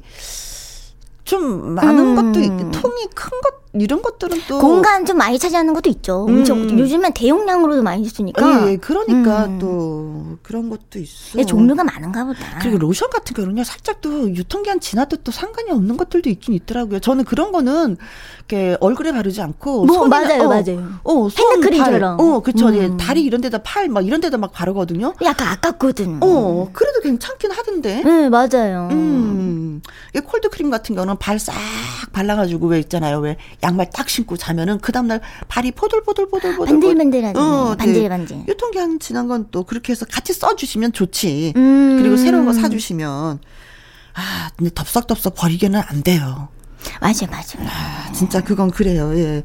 좀 1.23 1.73
많은 1.73 2.17
음. 2.17 2.25
것도 2.33 2.71
통이 2.71 3.07
큰 3.15 3.29
것 3.41 3.64
이런 3.79 4.01
것들은 4.01 4.41
또 4.47 4.59
공간 4.59 5.05
좀 5.05 5.17
많이 5.17 5.37
차지하는 5.37 5.73
것도 5.73 5.89
있죠. 5.89 6.25
음. 6.27 6.45
요즘엔 6.79 7.13
대용량으로도 7.13 7.83
많이 7.83 8.07
쓰니까. 8.07 8.67
예, 8.67 8.71
예. 8.71 8.77
그러니까 8.77 9.45
음. 9.45 9.59
또 9.59 10.37
그런 10.43 10.69
것도 10.69 10.99
있어. 10.99 11.37
예, 11.39 11.43
종류가 11.43 11.83
많은가 11.83 12.25
보다. 12.25 12.59
그리고 12.61 12.77
로션 12.79 13.09
같은 13.09 13.33
경우는요, 13.35 13.63
살짝 13.63 14.01
또 14.01 14.29
유통기한 14.29 14.79
지나도 14.79 15.17
또 15.17 15.31
상관이 15.31 15.71
없는 15.71 15.97
것들도 15.97 16.29
있긴 16.29 16.53
있더라고요. 16.55 16.99
저는 16.99 17.25
그런 17.25 17.51
거는 17.51 17.97
이렇게 18.39 18.77
얼굴에 18.79 19.11
바르지 19.11 19.41
않고 19.41 19.85
뭐 19.85 20.07
맞아요, 20.07 20.43
어, 20.43 20.47
맞아요. 20.47 20.87
어, 21.03 21.27
핸드크림처럼. 21.29 22.19
어, 22.19 22.39
그쵸. 22.41 22.67
음. 22.69 22.97
다리 22.97 23.23
이런 23.23 23.41
데다 23.41 23.59
팔 23.59 23.89
막 23.89 24.05
이런 24.05 24.19
데다 24.21 24.37
막 24.37 24.51
바르거든요. 24.51 25.13
약간 25.23 25.47
아깝거든. 25.49 26.19
어, 26.21 26.69
그래도 26.73 27.01
괜찮긴 27.01 27.51
하던데. 27.51 28.01
네, 28.03 28.29
맞아요. 28.29 28.89
음. 28.91 29.81
콜드 30.25 30.49
크림 30.49 30.69
같은 30.69 30.95
경우는 30.95 31.17
발 31.17 31.35
싹 31.39 31.53
발라가지고 32.13 32.67
왜 32.67 32.79
있잖아요. 32.79 33.19
왜 33.19 33.37
양말 33.65 33.89
딱 33.91 34.07
신고 34.09 34.37
자면은 34.37 34.79
그 34.79 34.91
다음날 34.91 35.21
발이 35.47 35.71
포들포들포들포들. 35.71 36.65
반들반들하죠. 36.67 37.39
어, 37.39 37.75
반질반질. 37.75 38.37
네. 38.37 38.45
유통기한 38.47 38.99
지난 38.99 39.27
건 39.27 39.47
또 39.51 39.63
그렇게 39.63 39.91
해서 39.91 40.05
같이 40.09 40.33
써주시면 40.33 40.93
좋지. 40.93 41.53
음. 41.55 41.97
그리고 41.99 42.17
새로운 42.17 42.45
거 42.45 42.53
사주시면. 42.53 43.39
아, 44.13 44.49
근데 44.55 44.71
덥석덥석 44.73 45.35
버리기는 45.35 45.79
안 45.85 46.03
돼요. 46.03 46.49
맞아, 47.01 47.25
맞아. 47.27 47.57
아, 47.61 48.11
진짜 48.13 48.41
그건 48.41 48.71
그래요. 48.71 49.11
예. 49.17 49.43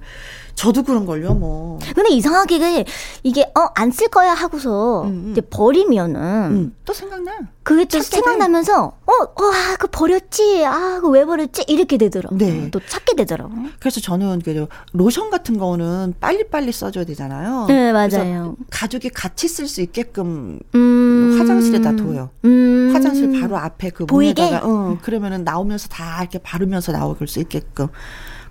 저도 0.60 0.82
그런 0.82 1.06
걸요, 1.06 1.32
뭐. 1.32 1.78
근데 1.94 2.10
이상하게 2.10 2.84
이게 3.22 3.50
어 3.54 3.70
안 3.74 3.90
쓸 3.92 4.08
거야 4.08 4.34
하고서 4.34 5.04
음, 5.04 5.08
음. 5.08 5.32
이제 5.32 5.40
버리면은 5.40 6.20
음, 6.52 6.76
또 6.84 6.92
생각나. 6.92 7.32
그게 7.62 7.86
또 7.86 8.02
생각나면서 8.02 8.92
어어그 9.06 9.86
버렸지 9.90 10.62
아그 10.66 11.08
왜 11.08 11.24
버렸지 11.24 11.64
이렇게 11.66 11.96
되더라고. 11.96 12.36
네. 12.36 12.68
또 12.70 12.78
찾게 12.86 13.16
되더라고. 13.16 13.52
그래서 13.78 14.00
저는 14.02 14.42
그 14.44 14.66
로션 14.92 15.30
같은 15.30 15.56
거는 15.56 16.12
빨리 16.20 16.44
빨리 16.48 16.72
써줘야 16.72 17.04
되잖아요. 17.04 17.64
네 17.68 17.92
맞아요. 17.92 18.54
가족이 18.68 19.08
같이 19.10 19.48
쓸 19.48 19.66
수 19.66 19.80
있게끔 19.80 20.58
음. 20.74 21.36
화장실에다 21.38 21.96
둬요. 21.96 22.28
음. 22.44 22.90
화장실 22.92 23.40
바로 23.40 23.56
앞에 23.56 23.88
그 23.90 24.02
문에다가 24.02 24.60
어, 24.64 24.98
그러면은 25.00 25.42
나오면서 25.42 25.88
다 25.88 26.20
이렇게 26.20 26.38
바르면서 26.38 26.92
나올 26.92 27.16
수 27.26 27.40
있게끔. 27.40 27.86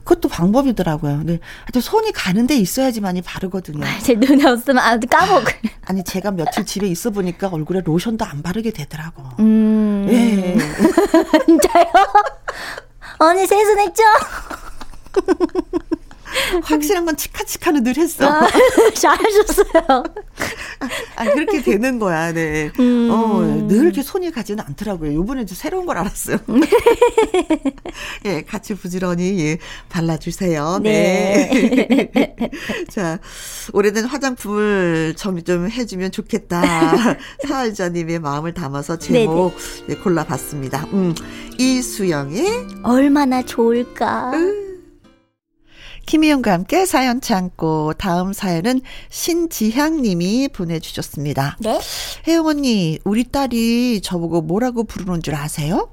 그것도 0.10 0.28
방법이더라고요. 0.28 1.18
근데 1.20 1.40
하여튼 1.60 1.82
손이 1.82 2.12
가는 2.14 2.48
데 2.48 2.56
있어야지만이 2.58 3.22
바르거든요. 3.22 3.86
아, 3.86 4.00
제 4.00 4.16
눈에 4.16 4.44
없으면 4.44 4.84
아주 4.84 5.08
까먹. 5.08 5.46
아니 5.86 6.04
제가 6.04 6.32
며칠 6.32 6.66
집에 6.66 6.88
있어 6.88 7.12
보니까 7.12 7.50
얼굴에 7.50 7.82
로션도 7.86 8.26
안 8.26 8.42
바르게 8.42 8.72
되더라고. 8.72 9.22
음. 9.38 10.08
예. 10.10 10.58
진짜요? 11.46 11.86
언니 13.20 13.46
세수했죠? 13.46 14.04
확실한 16.64 17.06
건 17.06 17.16
치카치카는 17.18 17.84
늘 17.84 17.98
했어. 17.98 18.26
아, 18.28 18.48
잘하셨어요. 18.94 20.04
아, 21.16 21.26
그렇게 21.26 21.62
되는 21.62 22.00
거야, 22.00 22.32
네. 22.32 22.72
음. 22.80 23.10
어, 23.12 23.68
늘 23.68 23.86
이렇게 23.86 24.02
손이 24.02 24.32
가지는 24.32 24.64
않더라고요. 24.66 25.14
요번에 25.14 25.46
좀 25.46 25.56
새로운 25.56 25.86
걸 25.86 25.98
알았어요. 25.98 26.38
예, 28.26 28.42
같이 28.44 28.74
부지런히, 28.76 29.40
예, 29.42 29.58
발라주세요. 29.90 30.80
네. 30.84 31.50
네. 32.14 32.52
자, 32.90 33.20
오래된 33.74 34.06
화장품을 34.06 35.16
정리 35.18 35.44
좀 35.44 35.70
해주면 35.70 36.12
좋겠다. 36.12 36.62
사회자님의 37.48 38.20
마음을 38.20 38.54
담아서 38.54 38.98
제목 38.98 39.56
네, 39.88 39.96
골라봤습니다. 39.96 40.86
음, 40.94 41.14
이수영의 41.58 42.68
얼마나 42.84 43.44
좋을까. 43.44 44.32
음. 44.32 44.69
김희영과 46.10 46.52
함께 46.52 46.88
사연 46.88 47.22
참고 47.22 47.94
다음 47.94 48.34
사연은 48.34 48.82
신지향 49.10 50.02
님이 50.02 50.48
보내주셨습니다. 50.48 51.58
네? 51.60 51.80
혜영 52.28 52.48
언니, 52.48 52.98
우리 53.04 53.26
딸이 53.26 54.02
저보고 54.02 54.42
뭐라고 54.42 54.86
부르는 54.86 55.22
줄 55.22 55.36
아세요? 55.36 55.92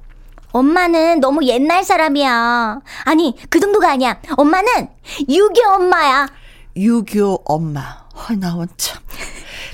엄마는 0.53 1.19
너무 1.19 1.45
옛날 1.45 1.83
사람이야. 1.83 2.79
아니, 3.03 3.35
그 3.51 3.59
정도가 3.59 3.91
아니야. 3.91 4.19
엄마는 4.35 4.87
유교 5.29 5.61
엄마야. 5.75 6.27
유교 6.75 7.43
엄마. 7.45 8.06
헐, 8.17 8.39
나원 8.39 8.67
참. 8.77 9.01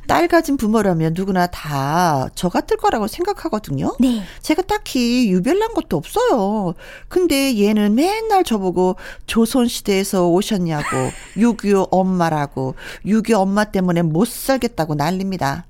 딸 0.07 0.27
가진 0.27 0.57
부모라면 0.57 1.13
누구나 1.15 1.47
다 1.47 2.29
저 2.35 2.49
같을 2.49 2.77
거라고 2.77 3.07
생각하거든요. 3.07 3.95
네. 3.99 4.21
제가 4.41 4.61
딱히 4.63 5.29
유별난 5.31 5.73
것도 5.73 5.95
없어요. 5.97 6.73
근데 7.07 7.57
얘는 7.59 7.95
맨날 7.95 8.43
저보고 8.43 8.95
조선시대에서 9.27 10.27
오셨냐고, 10.27 10.83
유교 11.37 11.87
엄마라고, 11.91 12.75
유교 13.05 13.37
엄마 13.37 13.63
때문에 13.65 14.01
못 14.01 14.27
살겠다고 14.27 14.95
난립니다. 14.95 15.65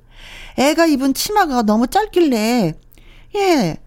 애가 0.58 0.86
입은 0.88 1.14
치마가 1.14 1.62
너무 1.64 1.88
짧길래, 1.88 2.74
예, 3.36 3.78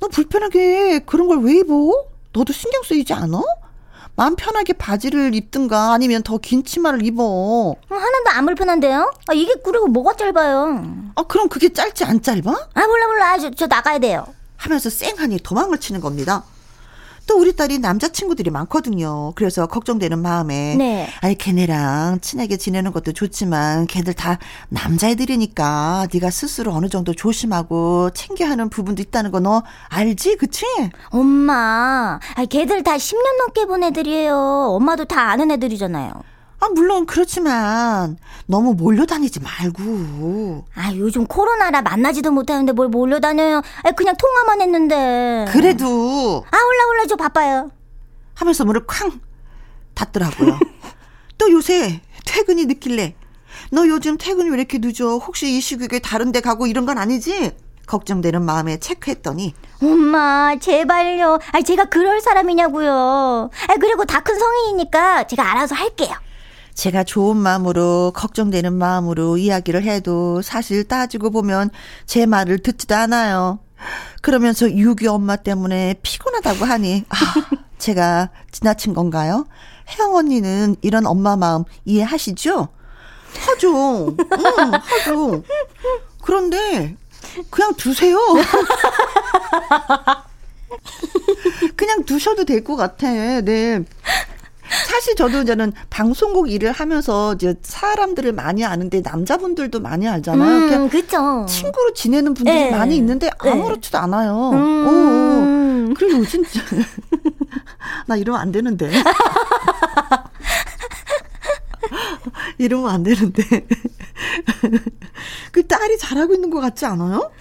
너 0.00 0.08
불편하게 0.08 1.00
그런 1.00 1.28
걸 1.28 1.38
왜 1.38 1.58
입어? 1.60 2.06
너도 2.32 2.52
신경 2.52 2.82
쓰이지 2.82 3.12
않아? 3.14 3.42
마음 4.16 4.36
편하게 4.36 4.72
바지를 4.74 5.34
입든가 5.34 5.92
아니면 5.92 6.22
더 6.22 6.38
긴 6.38 6.62
치마를 6.64 7.04
입어. 7.04 7.74
하나도 7.88 8.30
안 8.30 8.46
불편한데요? 8.46 9.12
아, 9.28 9.32
이게 9.32 9.54
그리고 9.64 9.86
뭐가 9.88 10.14
짧아요? 10.16 10.82
아, 11.16 11.22
그럼 11.24 11.48
그게 11.48 11.72
짧지 11.72 12.04
안 12.04 12.22
짧아? 12.22 12.50
아, 12.74 12.86
몰라, 12.86 13.06
몰라. 13.08 13.38
저, 13.38 13.50
저 13.50 13.66
나가야 13.66 13.98
돼요. 13.98 14.26
하면서 14.56 14.88
쌩하니 14.88 15.38
도망을 15.42 15.78
치는 15.78 16.00
겁니다. 16.00 16.44
또 17.26 17.38
우리 17.38 17.54
딸이 17.56 17.78
남자친구들이 17.78 18.50
많거든요. 18.50 19.32
그래서 19.34 19.66
걱정되는 19.66 20.18
마음에. 20.18 20.74
네. 20.76 21.08
아니, 21.20 21.36
걔네랑 21.36 22.20
친하게 22.20 22.56
지내는 22.56 22.92
것도 22.92 23.12
좋지만 23.12 23.86
걔들 23.86 24.12
다 24.14 24.38
남자애들이니까 24.68 26.08
네가 26.12 26.30
스스로 26.30 26.72
어느 26.72 26.88
정도 26.88 27.14
조심하고 27.14 28.10
챙겨야 28.10 28.50
하는 28.50 28.68
부분도 28.68 29.00
있다는 29.02 29.30
거 29.30 29.40
너 29.44 29.62
알지? 29.88 30.36
그치? 30.36 30.64
엄마. 31.10 32.18
아니, 32.34 32.46
걔들 32.48 32.82
다 32.82 32.96
10년 32.96 33.38
넘게 33.40 33.66
본 33.66 33.82
애들이에요. 33.84 34.34
엄마도 34.70 35.04
다 35.04 35.30
아는 35.30 35.50
애들이잖아요. 35.50 36.12
아, 36.64 36.68
물론 36.74 37.04
그렇지만 37.04 38.16
너무 38.46 38.72
몰려다니지 38.74 39.40
말고. 39.40 40.64
아, 40.74 40.94
요즘 40.94 41.26
코로나라 41.26 41.82
만나지도 41.82 42.30
못하는데 42.30 42.72
뭘 42.72 42.88
몰려다녀요. 42.88 43.60
아, 43.82 43.90
그냥 43.90 44.14
통화만 44.16 44.62
했는데. 44.62 45.44
그래도. 45.50 46.42
아, 46.50 46.56
올라 46.56 46.86
올라 46.90 47.06
저 47.06 47.16
바빠요. 47.16 47.70
하면서 48.34 48.64
문을 48.64 48.86
쾅 48.86 49.20
닫더라고요. 49.94 50.58
또 51.36 51.50
요새 51.52 52.00
퇴근이 52.24 52.64
늦길래 52.66 53.14
너 53.70 53.86
요즘 53.86 54.16
퇴근이 54.16 54.48
왜 54.48 54.56
이렇게 54.56 54.78
늦어? 54.80 55.18
혹시 55.18 55.56
이 55.56 55.60
시국에 55.60 55.98
다른 55.98 56.32
데 56.32 56.40
가고 56.40 56.66
이런 56.66 56.86
건 56.86 56.96
아니지? 56.98 57.52
걱정되는 57.86 58.42
마음에 58.42 58.78
체크했더니 58.78 59.54
엄마 59.82 60.56
제발요. 60.58 61.38
아 61.52 61.60
제가 61.62 61.84
그럴 61.84 62.20
사람이냐고요. 62.22 63.50
아 63.68 63.74
그리고 63.78 64.04
다 64.06 64.20
큰 64.20 64.38
성인이니까 64.38 65.26
제가 65.26 65.52
알아서 65.52 65.74
할게요. 65.74 66.14
제가 66.74 67.04
좋은 67.04 67.36
마음으로 67.36 68.12
걱정되는 68.14 68.72
마음으로 68.72 69.36
이야기를 69.38 69.84
해도 69.84 70.42
사실 70.42 70.84
따지고 70.84 71.30
보면 71.30 71.70
제 72.06 72.26
말을 72.26 72.58
듣지도 72.58 72.94
않아요. 72.96 73.60
그러면서 74.22 74.70
유기 74.70 75.06
엄마 75.06 75.36
때문에 75.36 75.94
피곤하다고 76.02 76.64
하니 76.64 77.04
아, 77.08 77.16
제가 77.78 78.30
지나친 78.50 78.94
건가요? 78.94 79.46
혜영 79.88 80.14
언니는 80.16 80.76
이런 80.82 81.06
엄마 81.06 81.36
마음 81.36 81.64
이해하시죠? 81.84 82.68
하죠. 83.36 84.06
응, 84.08 84.16
하죠. 84.72 85.42
그런데 86.22 86.96
그냥 87.50 87.74
두세요. 87.74 88.18
그냥 91.76 92.04
두셔도 92.04 92.44
될 92.44 92.64
것 92.64 92.76
같아. 92.76 93.06
네. 93.42 93.84
사실 94.94 95.16
저도 95.16 95.44
저는 95.44 95.72
방송국 95.90 96.48
일을 96.48 96.70
하면서 96.70 97.34
이제 97.34 97.56
사람들을 97.62 98.32
많이 98.32 98.64
아는데 98.64 99.00
남자분들도 99.00 99.80
많이 99.80 100.06
알잖아요. 100.06 100.76
음, 100.76 100.88
그렇죠. 100.88 101.44
친구로 101.48 101.92
지내는 101.94 102.34
분들이 102.34 102.56
네. 102.56 102.70
많이 102.70 102.96
있는데 102.96 103.28
네. 103.42 103.50
아무렇지도 103.50 103.98
네. 103.98 104.04
않아요. 104.04 104.50
음. 104.52 104.86
어, 104.86 104.90
어. 105.90 105.94
그리고 105.98 106.24
진짜 106.24 106.60
나 108.06 108.14
이러면 108.14 108.40
안 108.40 108.52
되는데. 108.52 108.88
이러면 112.58 112.90
안 112.90 113.02
되는데. 113.02 113.42
그 115.50 115.66
딸이 115.66 115.98
잘하고 115.98 116.34
있는 116.34 116.50
것 116.50 116.60
같지 116.60 116.86
않아요? 116.86 117.32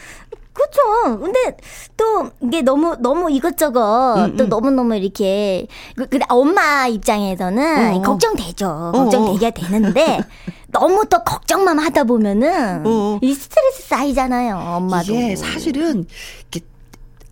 그렇죠. 0.54 1.20
근데 1.20 1.58
또 1.98 2.30
이게 2.42 2.62
너무 2.62 2.96
너무 3.00 3.32
이것저것 3.32 4.16
음, 4.18 4.38
또 4.38 4.44
음. 4.44 4.50
너무 4.50 4.72
너무 4.72 4.96
이렇게 4.96 5.68
그, 5.96 6.08
근데 6.08 6.26
엄마 6.30 6.88
입장에서는 6.88 7.96
어. 7.96 8.02
걱정되죠. 8.02 8.92
걱정되게 8.94 9.48
어. 9.48 9.52
되는데 9.52 10.20
너무 10.70 11.06
또 11.10 11.24
걱정만 11.24 11.80
하다 11.80 12.04
보면은 12.06 12.84
어. 12.86 13.20
이 13.22 13.34
스트레스 13.34 13.84
쌓이잖아요, 13.88 14.56
엄마도. 14.58 15.14
이게 15.14 15.36
사실은 15.36 16.06
이렇게 16.52 16.66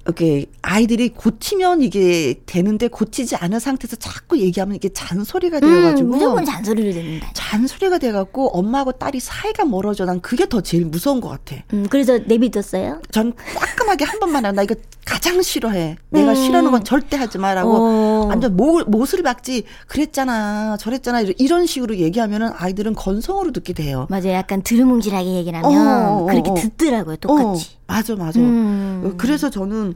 이렇게 0.05 0.45
아이들이 0.61 1.09
고치면 1.09 1.81
이게 1.81 2.35
되는데 2.45 2.87
고치지 2.87 3.35
않은 3.35 3.59
상태에서 3.59 3.95
자꾸 3.97 4.39
얘기하면 4.39 4.75
이게 4.75 4.89
잔소리가 4.89 5.57
음, 5.57 5.61
되어가지고 5.61 6.07
음, 6.07 6.11
무조건 6.11 6.45
잔소리를 6.45 6.93
듣는다. 6.93 7.29
잔소리가 7.33 7.99
돼갖고 7.99 8.49
엄마하고 8.57 8.93
딸이 8.93 9.19
사이가 9.19 9.65
멀어져. 9.65 10.05
난 10.05 10.19
그게 10.21 10.47
더 10.49 10.61
제일 10.61 10.85
무서운 10.85 11.21
것 11.21 11.29
같아. 11.29 11.55
음, 11.73 11.85
그래서 11.89 12.17
내비뒀어요? 12.17 13.01
전 13.11 13.33
따끔하게 13.55 14.05
한 14.05 14.19
번만 14.19 14.45
하나 14.45 14.63
이거 14.63 14.75
가장 15.05 15.41
싫어해. 15.41 15.97
내가 16.09 16.31
음. 16.31 16.35
싫어하는 16.35 16.71
건 16.71 16.83
절대 16.83 17.17
하지 17.17 17.37
마라고 17.37 17.71
어. 17.71 18.25
완전 18.27 18.55
못, 18.55 18.89
못을 18.89 19.21
박지. 19.23 19.63
그랬잖아, 19.87 20.77
저랬잖아 20.77 21.21
이런 21.37 21.65
식으로 21.65 21.97
얘기하면은 21.97 22.51
아이들은 22.55 22.95
건성으로 22.95 23.51
듣게 23.51 23.73
돼요. 23.73 24.07
맞아요. 24.09 24.31
약간 24.31 24.61
드르뭉질하게 24.63 25.33
얘기를 25.35 25.63
하면 25.63 25.87
어, 25.87 26.23
어, 26.23 26.25
그렇게 26.25 26.51
어. 26.51 26.53
듣더라고요. 26.55 27.17
똑같이. 27.17 27.77
맞아, 27.87 28.15
맞아. 28.15 28.39
음. 28.39 29.15
그래서 29.17 29.49
저는 29.49 29.95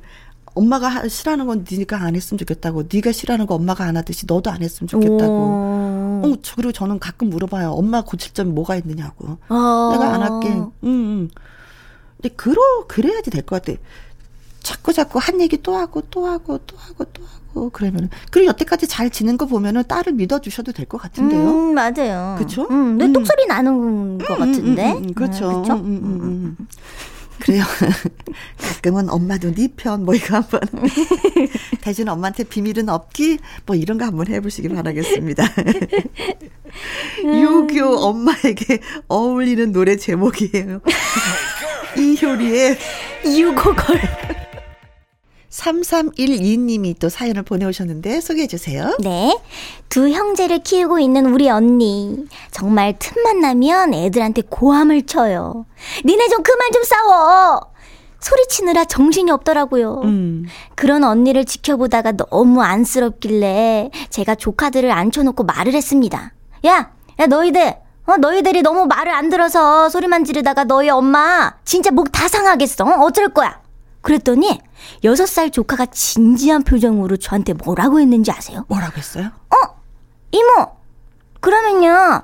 엄마가 0.55 1.07
싫어하는 1.07 1.45
건 1.47 1.65
네가 1.69 2.01
안 2.01 2.15
했으면 2.15 2.37
좋겠다고. 2.39 2.83
네가 2.91 3.11
싫어하는 3.11 3.45
거 3.45 3.55
엄마가 3.55 3.83
안 3.83 3.97
하듯이 3.97 4.25
너도 4.25 4.49
안 4.49 4.61
했으면 4.63 4.87
좋겠다고. 4.87 5.33
어, 5.33 6.33
그리고 6.55 6.71
저는 6.71 6.97
가끔 6.99 7.29
물어봐요. 7.29 7.71
엄마 7.71 8.01
고칠 8.01 8.33
점이 8.33 8.51
뭐가 8.51 8.75
있느냐고. 8.77 9.37
어. 9.49 9.89
내가 9.91 10.13
안 10.13 10.21
할게. 10.21 10.49
응, 10.49 10.71
응. 10.83 11.29
근데 12.17 12.35
그러 12.35 12.61
그래야지 12.87 13.29
될 13.29 13.43
것 13.43 13.61
같아. 13.63 13.77
자꾸 14.63 14.93
자꾸 14.93 15.19
한 15.19 15.41
얘기 15.41 15.61
또 15.61 15.75
하고 15.75 16.01
또 16.09 16.25
하고 16.25 16.57
또 16.65 16.75
하고 16.77 17.05
또 17.13 17.21
하고 17.23 17.69
그러면은 17.69 18.09
그리고 18.31 18.47
여태까지 18.49 18.87
잘 18.87 19.11
지낸 19.11 19.37
거 19.37 19.45
보면은 19.45 19.83
딸을 19.87 20.13
믿어 20.13 20.39
주셔도 20.41 20.71
될 20.71 20.87
것 20.87 20.97
같은데요. 20.99 21.47
음, 21.47 21.73
맞아요. 21.75 22.35
그렇죠? 22.37 22.63
음, 22.71 22.97
내 22.97 23.05
음. 23.05 23.13
똑소리 23.13 23.45
나는 23.45 24.17
것 24.17 24.37
같은데. 24.39 24.93
음, 24.93 24.97
음, 24.97 25.03
음, 25.09 25.13
그렇죠. 25.13 25.47
네, 25.47 25.53
그렇죠? 25.53 25.73
음, 27.35 27.39
그래요. 27.39 27.63
가끔은 28.57 29.09
엄마도 29.09 29.53
네 29.53 29.67
편, 29.75 30.05
뭐 30.05 30.15
이거 30.15 30.37
한번. 30.37 30.61
대신 31.81 32.07
엄마한테 32.07 32.43
비밀은 32.43 32.89
없기? 32.89 33.39
뭐 33.65 33.75
이런 33.75 33.97
거 33.97 34.05
한번 34.05 34.27
해보시기 34.27 34.69
바라겠습니다. 34.69 35.43
유교 37.23 37.97
엄마에게 37.97 38.79
어울리는 39.07 39.71
노래 39.71 39.95
제목이에요. 39.97 40.81
이효리의 41.97 42.77
유고걸. 43.25 44.44
3312님이 45.55 46.95
또 46.99 47.09
사연을 47.09 47.43
보내오셨는데 47.43 48.19
소개해 48.21 48.47
주세요. 48.47 48.95
네. 48.99 49.39
두 49.89 50.09
형제를 50.09 50.59
키우고 50.59 50.99
있는 50.99 51.27
우리 51.27 51.49
언니. 51.49 52.25
정말 52.51 52.95
틈만 52.99 53.39
나면 53.39 53.93
애들한테 53.93 54.43
고함을 54.49 55.03
쳐요. 55.05 55.65
니네 56.03 56.27
좀 56.29 56.43
그만 56.43 56.71
좀 56.73 56.83
싸워! 56.83 57.61
소리치느라 58.19 58.85
정신이 58.85 59.29
없더라고요. 59.31 60.01
음. 60.03 60.45
그런 60.75 61.03
언니를 61.03 61.45
지켜보다가 61.45 62.13
너무 62.13 62.61
안쓰럽길래 62.63 63.91
제가 64.09 64.35
조카들을 64.35 64.89
앉혀놓고 64.91 65.43
말을 65.43 65.73
했습니다. 65.73 66.33
야! 66.65 66.91
야, 67.19 67.25
너희들! 67.27 67.75
어, 68.07 68.17
너희들이 68.17 68.61
너무 68.61 68.85
말을 68.87 69.11
안 69.11 69.29
들어서 69.29 69.89
소리만 69.89 70.25
지르다가 70.25 70.63
너희 70.63 70.89
엄마 70.89 71.53
진짜 71.65 71.91
목 71.91 72.11
다 72.11 72.27
상하겠어. 72.27 72.83
어? 72.83 73.03
어쩔 73.05 73.29
거야? 73.29 73.59
그랬더니 74.05 74.61
여섯 75.03 75.25
살 75.25 75.49
조카가 75.49 75.87
진지한 75.87 76.61
표정으로 76.63 77.17
저한테 77.17 77.53
뭐라고 77.53 77.99
했는지 77.99 78.31
아세요? 78.31 78.63
뭐라고 78.69 78.97
했어요? 78.97 79.31
어? 79.49 79.81
이모, 80.31 80.67
그러면요, 81.39 82.21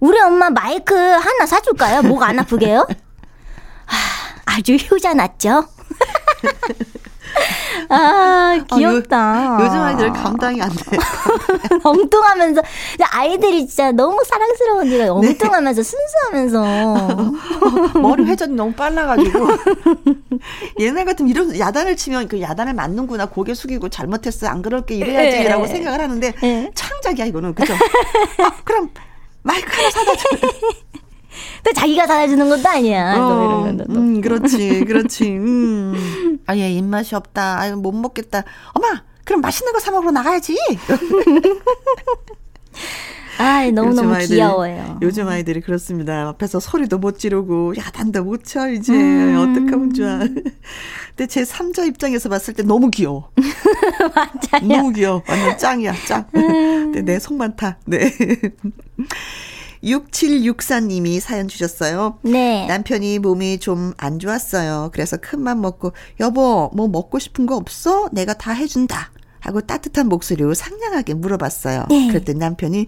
우리 0.00 0.18
엄마 0.20 0.50
마이크 0.50 0.92
하나 0.92 1.46
사줄까요? 1.46 2.02
목 2.02 2.22
안 2.24 2.36
아프게요? 2.40 2.84
아, 3.86 3.94
아주 4.56 4.74
효자 4.74 5.14
났죠? 5.14 5.68
아, 7.88 8.58
귀엽다. 8.74 9.18
아, 9.58 9.64
요, 9.64 9.70
즘 9.70 9.80
아이들 9.80 10.12
감당이 10.12 10.62
안 10.62 10.70
돼. 10.70 10.96
엉뚱하면서. 11.82 12.62
아이들이 13.12 13.66
진짜 13.66 13.90
너무 13.92 14.22
사랑스러운데 14.24 15.08
엉뚱하면서 15.08 15.82
네. 15.82 15.90
순수하면서. 15.90 17.32
머리 18.00 18.24
회전이 18.24 18.54
너무 18.54 18.72
빨라가지고. 18.72 19.48
옛날 20.78 21.04
같으면 21.04 21.30
이런 21.30 21.58
야단을 21.58 21.96
치면 21.96 22.28
그 22.28 22.40
야단을 22.40 22.74
맞는구나. 22.74 23.26
고개 23.26 23.54
숙이고 23.54 23.88
잘못했어. 23.88 24.46
안 24.46 24.62
그럴게 24.62 24.94
이래야지라고 24.94 25.62
네. 25.64 25.68
생각을 25.68 26.00
하는데 26.00 26.32
네. 26.40 26.70
창작이야, 26.74 27.26
이거는. 27.26 27.54
그죠? 27.54 27.74
아, 27.74 28.52
그럼 28.64 28.90
마이크 29.42 29.68
하나 29.74 29.90
사다 29.90 30.12
줘. 30.16 30.28
또 31.64 31.72
자기가 31.72 32.06
사주는 32.06 32.48
것도 32.48 32.68
아니야. 32.68 33.14
어, 33.18 33.74
음, 33.90 34.20
그렇지, 34.20 34.84
그렇지. 34.84 35.24
음. 35.38 36.38
아예 36.46 36.70
입맛이 36.72 37.14
없다. 37.14 37.60
아유 37.60 37.76
못 37.76 37.92
먹겠다. 37.92 38.42
엄마, 38.72 39.02
그럼 39.24 39.40
맛있는 39.40 39.72
거 39.72 39.78
사 39.80 39.90
먹으러 39.90 40.10
나가야지. 40.10 40.56
아, 43.38 43.64
너무너무 43.72 44.12
아이들, 44.14 44.36
귀여워요. 44.36 44.98
요즘 45.00 45.26
아이들이 45.26 45.62
그렇습니다. 45.62 46.28
앞에서 46.28 46.60
소리도 46.60 46.98
못 46.98 47.18
지르고 47.18 47.74
야단도 47.76 48.22
못 48.24 48.44
쳐, 48.44 48.68
이제. 48.68 48.92
음. 48.92 49.36
어떡하면 49.38 49.94
좋아. 49.94 50.18
근데 50.18 51.26
제 51.26 51.42
3자 51.42 51.86
입장에서 51.86 52.28
봤을 52.28 52.52
때 52.52 52.62
너무 52.62 52.90
귀여워. 52.90 53.30
맞아요. 54.14 54.66
너무 54.68 54.92
귀여워. 54.92 55.22
완전 55.26 55.56
짱이야, 55.56 55.94
짱. 56.06 56.26
음. 56.34 56.92
내 57.04 57.18
속만 57.18 57.56
타. 57.56 57.78
네. 57.86 58.12
6764님이 59.82 61.20
사연 61.20 61.48
주셨어요. 61.48 62.18
네. 62.22 62.66
남편이 62.66 63.18
몸이 63.20 63.58
좀 63.58 63.92
안 63.98 64.18
좋았어요. 64.18 64.90
그래서 64.92 65.16
큰맘 65.16 65.60
먹고, 65.60 65.92
여보, 66.20 66.70
뭐 66.74 66.88
먹고 66.88 67.18
싶은 67.18 67.46
거 67.46 67.56
없어? 67.56 68.08
내가 68.12 68.34
다 68.34 68.52
해준다. 68.52 69.10
하고 69.40 69.62
따뜻한 69.62 70.08
목소리로 70.08 70.52
상냥하게 70.52 71.14
물어봤어요. 71.14 71.86
네. 71.88 72.08
그랬더니 72.08 72.38
남편이, 72.38 72.86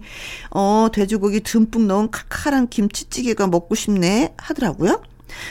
어, 0.51 0.87
돼지고기 0.93 1.41
듬뿍 1.41 1.87
넣은 1.87 2.11
칼칼한 2.11 2.67
김치찌개가 2.67 3.47
먹고 3.47 3.73
싶네 3.73 4.35
하더라고요. 4.37 5.01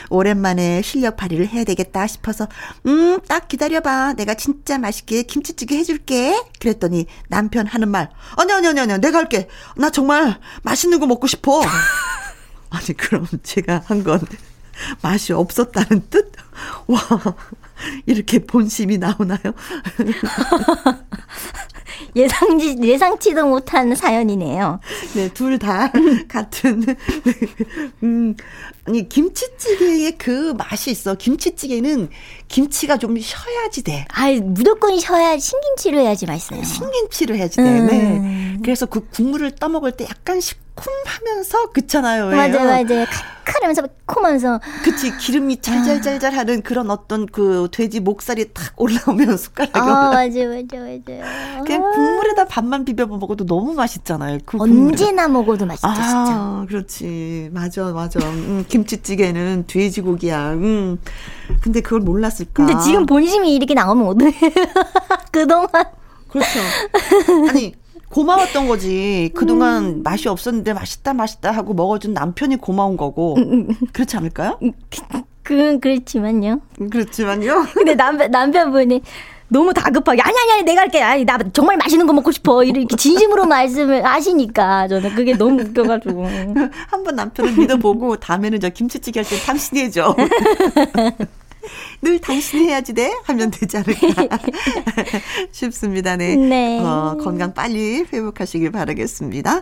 오랜만에 0.09 0.81
실력 0.81 1.17
발휘를 1.17 1.47
해야 1.47 1.63
되겠다 1.63 2.07
싶어서 2.07 2.47
음, 2.85 3.19
딱 3.27 3.47
기다려봐. 3.47 4.13
내가 4.13 4.33
진짜 4.35 4.77
맛있게 4.77 5.23
김치찌개 5.23 5.77
해줄게. 5.77 6.39
그랬더니 6.59 7.05
남편 7.29 7.67
하는 7.67 7.89
말 7.89 8.09
아니 8.37 8.51
아니 8.53 8.67
아니 8.67 8.79
아니 8.79 8.97
내가 8.99 9.17
할게. 9.19 9.47
나 9.77 9.89
정말 9.89 10.39
맛있는 10.63 10.99
거 10.99 11.07
먹고 11.07 11.27
싶어. 11.27 11.61
아니 12.69 12.87
그럼 12.97 13.27
제가 13.43 13.83
한 13.85 14.03
건 14.03 14.19
맛이 15.01 15.31
없었다는 15.33 16.07
뜻? 16.09 16.31
와 16.87 16.99
이렇게 18.07 18.39
본심이 18.39 18.97
나오나요? 18.97 19.39
예상지, 22.15 22.77
예상치도 22.81 23.47
못한 23.47 23.95
사연이네요. 23.95 24.79
네, 25.15 25.29
둘 25.29 25.57
다 25.57 25.91
같은. 26.27 26.83
음, 28.03 28.35
아니, 28.85 29.07
김치찌개의 29.07 30.17
그 30.17 30.53
맛이 30.57 30.91
있어. 30.91 31.15
김치찌개는 31.15 32.09
김치가 32.49 32.97
좀 32.97 33.17
쉬어야지 33.17 33.83
돼. 33.83 34.05
아 34.09 34.29
무조건 34.43 34.99
쉬어야 34.99 35.37
신김치로 35.37 35.99
해야지 35.99 36.25
맛있어요. 36.25 36.63
신김치로 36.63 37.35
해야지 37.35 37.57
돼. 37.57 37.63
네. 37.63 37.79
음. 37.79 37.87
네. 37.87 38.57
그래서 38.63 38.85
그 38.85 39.07
국물을 39.09 39.51
떠먹을 39.55 39.93
때 39.93 40.05
약간 40.09 40.39
시큼하면서 40.41 41.71
그렇잖아요. 41.71 42.27
맞아요, 42.27 42.65
맞아요. 42.65 43.05
칼칼하면서 43.45 43.83
콤하면서. 44.05 44.59
그치 44.83 45.15
기름이 45.17 45.61
잘잘잘잘 45.61 46.33
하는 46.35 46.61
그런 46.61 46.89
어떤 46.89 47.25
그 47.25 47.67
돼지 47.71 47.99
목살이 47.99 48.53
탁 48.53 48.73
올라오면 48.77 49.37
숟가락에 49.37 49.71
아, 49.79 50.11
맞아요, 50.11 50.49
맞아요, 50.49 50.65
맞아요. 51.05 51.63
그냥 51.65 51.81
국물에다 51.91 52.45
밥만 52.45 52.85
비벼 52.85 53.05
먹어도 53.05 53.45
너무 53.45 53.73
맛있잖아요. 53.73 54.39
그 54.45 54.57
언제나 54.59 55.27
먹어도 55.27 55.65
맛있죠, 55.65 55.87
아, 55.87 55.93
진짜. 55.95 56.65
그렇지. 56.69 57.49
맞아, 57.51 57.91
맞아. 57.91 58.19
음, 58.19 58.65
김치찌개는 58.73 59.65
돼지고기야. 59.67 60.53
음. 60.53 60.97
근데 61.61 61.81
그걸 61.81 61.99
몰랐을까? 61.99 62.65
근데 62.65 62.81
지금 62.83 63.05
본심이 63.05 63.53
이렇게 63.53 63.75
나오면 63.75 64.07
어떡해. 64.07 64.33
그동안. 65.31 65.69
그렇죠. 66.27 66.59
아니, 67.49 67.73
고마웠던 68.09 68.67
거지. 68.67 69.31
그동안 69.35 69.85
음. 69.85 70.03
맛이 70.03 70.27
없었는데 70.27 70.73
맛있다, 70.73 71.13
맛있다 71.13 71.51
하고 71.51 71.75
먹어준 71.75 72.13
남편이 72.13 72.57
고마운 72.57 72.97
거고. 72.97 73.35
음, 73.35 73.67
음. 73.69 73.75
그렇지 73.93 74.17
않을까요? 74.17 74.59
그건 75.43 75.79
그렇지만요. 75.79 76.61
그렇지만요. 76.89 77.65
근데 77.73 77.93
남편, 77.93 78.31
남편분이 78.31 79.01
너무 79.49 79.73
다급하게 79.73 80.21
아니 80.21 80.35
아니 80.37 80.51
아니 80.53 80.63
내가 80.63 80.81
할게 80.81 81.01
아니 81.01 81.25
나 81.25 81.37
정말 81.53 81.77
맛있는 81.77 82.07
거 82.07 82.13
먹고 82.13 82.31
싶어 82.31 82.63
이렇게 82.63 82.95
진심으로 82.95 83.45
말씀을 83.47 84.03
하시니까 84.05 84.87
저는 84.87 85.13
그게 85.15 85.33
너무 85.37 85.61
웃겨가지고 85.61 86.25
한 86.89 87.03
번 87.03 87.15
남편을 87.15 87.51
믿어보고 87.53 88.15
다음에는 88.17 88.59
저 88.61 88.69
김치찌개 88.69 89.19
할 89.21 89.25
때 89.29 89.37
당신이 89.45 89.81
해줘 89.81 90.15
늘 92.01 92.19
당신이 92.19 92.67
해야지 92.67 92.93
돼? 92.93 93.13
하면 93.23 93.49
되지 93.51 93.77
않을까 93.77 94.37
싶습니다. 95.51 96.15
네. 96.17 96.35
네. 96.35 96.79
어, 96.81 97.17
건강 97.21 97.53
빨리 97.53 98.03
회복하시길 98.11 98.71
바라겠습니다. 98.71 99.61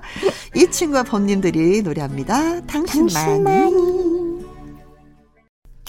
이 0.55 0.67
친구와 0.71 1.03
본님들이 1.03 1.83
노래합니다. 1.83 2.61
당신만이. 2.65 3.13
당신만이. 3.13 4.50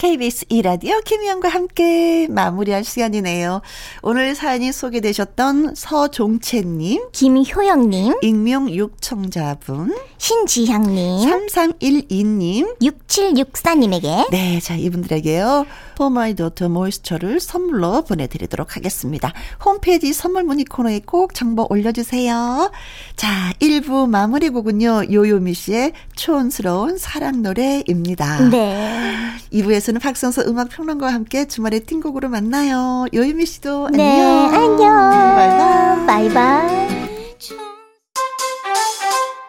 KBS 0.03 0.47
이라디오 0.49 0.99
김희영과 0.99 1.47
함께 1.47 2.27
마무리할 2.29 2.83
시간이네요. 2.83 3.61
오늘 4.01 4.35
사연이 4.35 4.73
소개되셨던 4.73 5.75
서종채님, 5.75 7.11
김효영님, 7.13 8.15
익명 8.21 8.69
육청자분, 8.69 9.95
신지향님, 10.17 11.29
3312님, 11.29 12.81
6764님에게 12.81 14.29
네, 14.29 14.59
자 14.59 14.75
이분들에게요. 14.75 15.65
포마이도터 15.95 16.67
모이스처를 16.67 17.39
선물로 17.39 18.01
보내드리도록 18.01 18.75
하겠습니다. 18.75 19.31
홈페이지 19.63 20.11
선물 20.11 20.43
문의 20.43 20.65
코너에 20.65 20.99
꼭 21.05 21.33
정보 21.33 21.65
올려주세요. 21.69 22.71
자, 23.15 23.53
1부 23.59 24.09
마무리 24.09 24.49
곡은요. 24.49 25.13
요요미 25.13 25.53
씨의 25.53 25.93
촌스러운 26.17 26.97
사랑 26.97 27.41
노래입니다. 27.41 28.49
네. 28.49 29.29
2부에서 29.53 29.92
는 29.93 29.99
박성서 30.01 30.41
음악 30.47 30.69
평론가와 30.69 31.13
함께 31.13 31.45
주말에 31.45 31.77
띵곡으로 31.77 32.27
만나요. 32.27 33.05
요요미 33.13 33.45
씨도 33.45 33.89
네, 33.89 34.19
안녕. 34.19 34.51
안녕. 34.55 35.35
바이바이. 35.35 36.33
바이바이. 36.33 37.13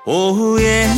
오후엔 0.04 0.90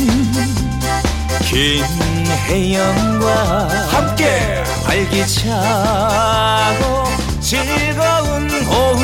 김혜영과 2.49 3.67
함께 3.87 4.63
활기차고 4.83 5.55
즐거운 7.39 8.49
오후 8.67 9.01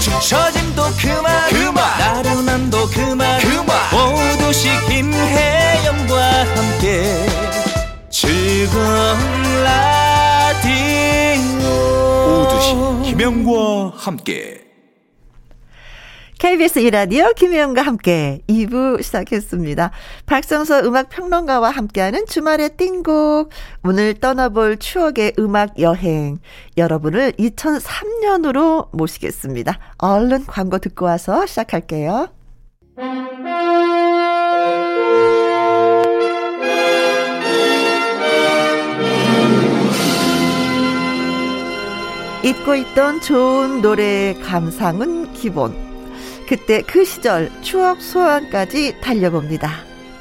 축처짐도 0.00 0.82
그만 0.98 1.48
그만 1.50 1.98
나른함도 2.00 2.88
그만 2.88 3.38
그만 3.38 3.94
오두시 3.94 4.68
김혜영과 4.88 5.59
함께 6.44 7.26
즐거운 8.08 9.18
라디오 9.62 10.70
오두시 12.42 13.10
김혜영과 13.10 13.92
함께 13.96 14.66
KBS 16.38 16.78
이라디오 16.78 17.34
김혜영과 17.34 17.82
함께 17.82 18.40
2부 18.48 19.02
시작했습니다. 19.02 19.90
박성서 20.24 20.80
음악평론가와 20.84 21.68
함께하는 21.68 22.24
주말의 22.24 22.78
띵곡. 22.78 23.50
오늘 23.84 24.14
떠나볼 24.14 24.78
추억의 24.78 25.34
음악 25.38 25.78
여행. 25.78 26.38
여러분을 26.78 27.32
2003년으로 27.32 28.88
모시겠습니다. 28.96 29.78
얼른 29.98 30.46
광고 30.46 30.78
듣고 30.78 31.04
와서 31.04 31.44
시작할게요. 31.44 32.30
잊고 42.42 42.74
있던 42.74 43.20
좋은 43.20 43.82
노래의 43.82 44.40
감상은 44.40 45.30
기본. 45.34 45.74
그때 46.48 46.80
그 46.82 47.04
시절 47.04 47.50
추억 47.60 48.00
소환까지 48.00 49.00
달려봅니다. 49.02 49.70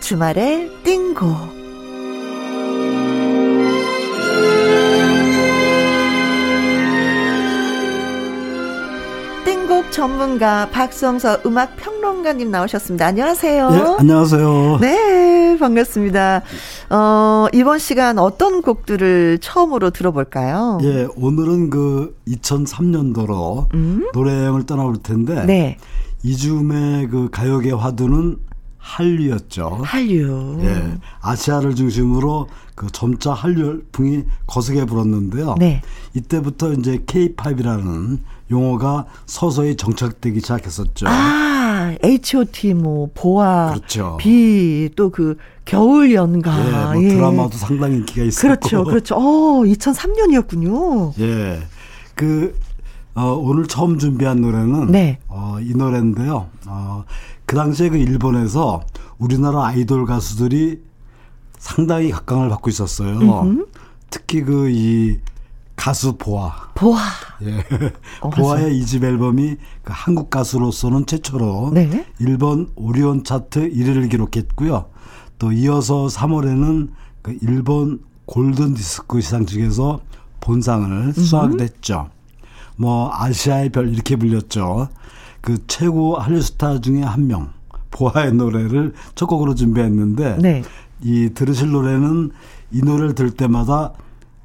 주말의 0.01 0.69
띵고. 0.83 1.58
띵곡 9.69 9.91
전문가 9.91 10.67
박성서 10.71 11.41
음악 11.45 11.77
평론가님 11.77 12.49
나오셨습니다. 12.49 13.05
안녕하세요. 13.05 13.69
네, 13.69 13.95
안녕하세요. 13.99 14.79
네, 14.81 15.57
반갑습니다. 15.59 16.41
어, 16.89 17.45
이번 17.53 17.77
시간 17.77 18.17
어떤 18.17 18.63
곡들을 18.63 19.37
처음으로 19.39 19.91
들어볼까요? 19.91 20.79
예, 20.81 21.07
오늘은 21.15 21.69
그 21.69 22.17
2003년도로 22.27 23.71
음? 23.75 24.09
노래여행을 24.11 24.65
떠나볼 24.65 25.03
텐데. 25.03 25.45
네. 25.45 25.77
이즈음의 26.23 27.07
그 27.09 27.29
가요계 27.31 27.71
화두는 27.71 28.37
한류였죠. 28.79 29.81
한류. 29.83 30.57
예. 30.61 30.97
아시아를 31.21 31.75
중심으로 31.75 32.47
그 32.75 32.87
점차 32.91 33.33
한류 33.33 33.65
열풍이 33.67 34.23
거세게 34.47 34.85
불었는데요. 34.85 35.55
네. 35.59 35.81
이때부터 36.15 36.73
이제 36.73 37.03
K-팝이라는 37.05 38.19
용어가 38.51 39.05
서서히 39.25 39.75
정착되기 39.75 40.39
시작했었죠. 40.39 41.07
아, 41.07 41.93
H.O.T. 42.03 42.73
뭐 42.73 43.09
보아, 43.13 43.73
그렇죠. 43.73 44.17
비, 44.19 44.89
또 44.95 45.11
그 45.11 45.37
겨울 45.65 46.13
연가. 46.13 46.57
예, 46.65 46.93
뭐 46.93 47.03
예. 47.03 47.09
드라마도 47.09 47.57
상당히 47.57 47.97
인기가 47.97 48.23
있었고. 48.23 48.47
그렇죠, 48.47 48.83
그렇죠. 48.85 49.15
어, 49.15 49.61
2003년이었군요. 49.65 51.19
예. 51.19 51.59
그 52.15 52.57
어, 53.15 53.33
오늘 53.33 53.67
처음 53.67 53.97
준비한 53.99 54.41
노래는 54.41 54.87
네. 54.91 55.19
어, 55.27 55.57
이 55.61 55.73
노래인데요. 55.75 56.47
어, 56.67 57.03
그 57.49 57.55
당시에 57.55 57.89
그 57.89 57.97
일본에서 57.97 58.83
우리나라 59.17 59.65
아이돌 59.65 60.05
가수들이 60.05 60.83
상당히 61.57 62.11
각광을 62.11 62.47
받고 62.47 62.69
있었어요. 62.69 63.17
음흠. 63.17 63.65
특히 64.11 64.43
그 64.43 64.69
이 64.69 65.17
가수 65.75 66.15
보아. 66.15 66.53
보아. 66.75 66.99
예. 67.43 67.65
어, 68.21 68.29
보아의 68.35 68.77
이집 68.77 69.03
앨범이 69.03 69.55
그 69.81 69.93
한국 69.95 70.29
가수로서는 70.29 71.07
최초로 71.07 71.71
네. 71.73 72.05
일본 72.19 72.69
오리온 72.75 73.23
차트 73.23 73.71
1위를 73.71 74.11
기록했고요. 74.11 74.85
또 75.39 75.51
이어서 75.51 76.05
3월에는 76.05 76.89
그 77.23 77.35
일본 77.41 78.01
골든 78.27 78.75
디스크 78.75 79.21
시상식에서 79.21 80.01
본상을 80.41 81.13
수상하기도 81.13 81.63
했죠. 81.63 82.09
뭐 82.75 83.09
아시아의 83.11 83.69
별 83.69 83.91
이렇게 83.91 84.17
불렸죠. 84.17 84.89
그 85.49 85.57
최고 85.65 86.15
한류 86.15 86.41
스타 86.43 86.79
중에 86.79 87.01
한 87.01 87.25
명. 87.25 87.49
보아의 87.89 88.33
노래를 88.33 88.93
첫 89.15 89.25
곡으로 89.25 89.55
준비했는데 89.55 90.37
네. 90.39 90.61
이 91.01 91.31
들으실 91.33 91.71
노래는 91.71 92.29
이 92.71 92.83
노래를 92.83 93.15
들을 93.15 93.31
때마다 93.31 93.93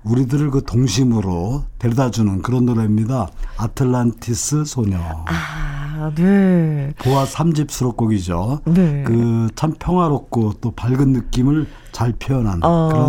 우리들을 0.05 0.51
그 0.51 0.63
동심으로 0.65 1.65
데려다 1.79 2.11
주는 2.11 2.41
그런 2.41 2.65
노래입니다. 2.65 3.29
아틀란티스 3.59 4.65
소녀. 4.65 4.97
아, 5.27 6.11
네. 6.15 6.95
보아 6.99 7.25
3집 7.27 7.71
수록곡이죠. 7.71 8.61
네. 8.65 9.03
그 9.07 9.49
참 9.55 9.75
평화롭고 9.79 10.55
또 10.63 10.71
밝은 10.71 11.13
느낌을 11.13 11.67
잘 11.93 12.13
표현한 12.19 12.61
어, 12.63 12.89
그런 12.91 13.05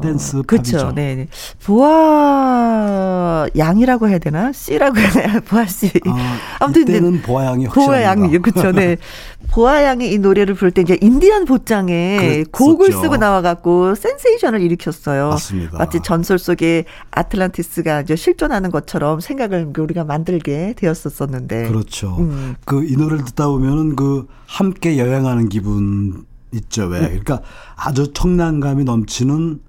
댄스 0.00 0.42
그렇죠. 0.42 0.92
네. 0.94 1.28
보아 1.64 3.46
양이라고 3.56 4.08
해야 4.08 4.18
되나? 4.18 4.52
씨라고 4.52 4.98
해야 4.98 5.10
되나? 5.10 5.40
보아 5.46 5.66
씨. 5.66 5.90
아, 6.06 6.38
아무튼 6.58 6.82
이때는 6.82 7.22
보아 7.22 7.46
양이 7.46 7.66
보아 7.66 8.02
양이 8.02 8.38
그렇죠. 8.38 8.72
네. 8.72 8.96
보아 9.50 9.82
양이 9.82 10.12
이 10.12 10.18
노래를 10.18 10.54
부를 10.54 10.70
때 10.70 10.82
이제 10.82 10.96
인디안 11.00 11.44
복장에 11.44 12.44
곡을 12.52 12.92
쓰고 12.92 13.16
나와 13.16 13.42
갖고 13.42 13.94
센세이션을 13.94 14.60
일으켰어요. 14.60 15.30
맞습니다. 15.30 15.78
마치 15.78 16.00
전설 16.00 16.38
속에 16.38 16.84
아틀란티스가 17.10 18.02
이제 18.02 18.16
실존하는 18.16 18.70
것처럼 18.70 19.20
생각을 19.20 19.72
우리가 19.76 20.04
만들게 20.04 20.74
되었었었는데. 20.76 21.68
그렇죠. 21.68 22.16
음. 22.18 22.56
그이 22.64 22.96
노래를 22.96 23.24
듣다 23.24 23.48
보면은 23.48 23.96
그 23.96 24.26
함께 24.46 24.98
여행하는 24.98 25.48
기분 25.48 26.24
있죠. 26.52 26.86
왜? 26.86 27.00
네. 27.00 27.08
그러니까 27.08 27.40
아주 27.76 28.12
청량감이 28.12 28.84
넘치는 28.84 29.60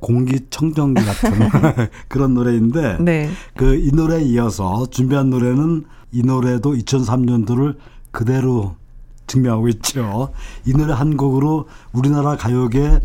공기청정기 0.00 1.04
같은 1.04 1.30
그런 2.08 2.34
노래인데 2.34 2.98
네. 3.00 3.30
그이 3.56 3.90
노래에 3.92 4.22
이어서 4.22 4.86
준비한 4.90 5.30
노래는 5.30 5.84
이 6.12 6.22
노래도 6.22 6.72
2003년도를 6.74 7.76
그대로 8.10 8.76
증명하고 9.26 9.68
있죠. 9.68 10.30
이 10.64 10.72
노래 10.72 10.92
한 10.94 11.16
곡으로 11.16 11.68
우리나라 11.92 12.36
가요계 12.36 13.00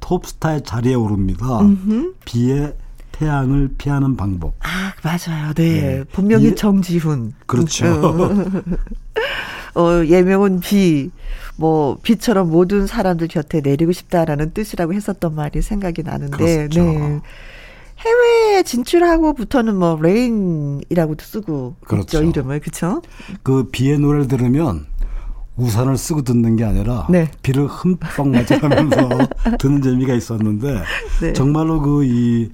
톱스타의 0.00 0.62
자리에 0.64 0.94
오릅니다. 0.94 1.60
음흠. 1.60 2.14
비의 2.24 2.74
태양을 3.12 3.74
피하는 3.76 4.16
방법. 4.16 4.54
아, 4.60 4.92
맞아요. 5.02 5.52
네. 5.54 5.80
네. 5.80 6.04
본명이 6.12 6.48
이, 6.48 6.54
정지훈. 6.54 7.34
그렇죠. 7.46 7.84
어, 9.74 10.04
예명은 10.04 10.60
비. 10.60 11.10
뭐 11.56 11.98
비처럼 12.02 12.50
모든 12.50 12.86
사람들 12.86 13.28
곁에 13.28 13.60
내리고 13.60 13.92
싶다라는 13.92 14.52
뜻이라고 14.52 14.94
했었던 14.94 15.34
말이 15.34 15.60
생각이 15.60 16.02
나는데 16.02 16.68
그렇죠. 16.68 16.82
네. 16.82 17.20
해외에 17.98 18.62
진출하고부터는 18.62 19.76
뭐 19.76 19.98
Rain이라고도 20.00 21.22
쓰고 21.22 21.76
그렇죠. 21.86 22.22
있죠 22.22 22.30
이름을 22.30 22.60
그렇죠. 22.60 23.02
그 23.42 23.68
비의 23.70 23.98
노래를 23.98 24.26
들으면 24.26 24.86
우산을 25.56 25.98
쓰고 25.98 26.22
듣는 26.22 26.56
게 26.56 26.64
아니라 26.64 27.06
네. 27.10 27.30
비를 27.42 27.66
흠뻑 27.66 28.26
맞아가면서 28.26 29.28
듣는 29.60 29.82
재미가 29.82 30.14
있었는데 30.14 30.80
네. 31.20 31.32
정말로 31.34 31.82
그 31.82 32.04
이 32.04 32.48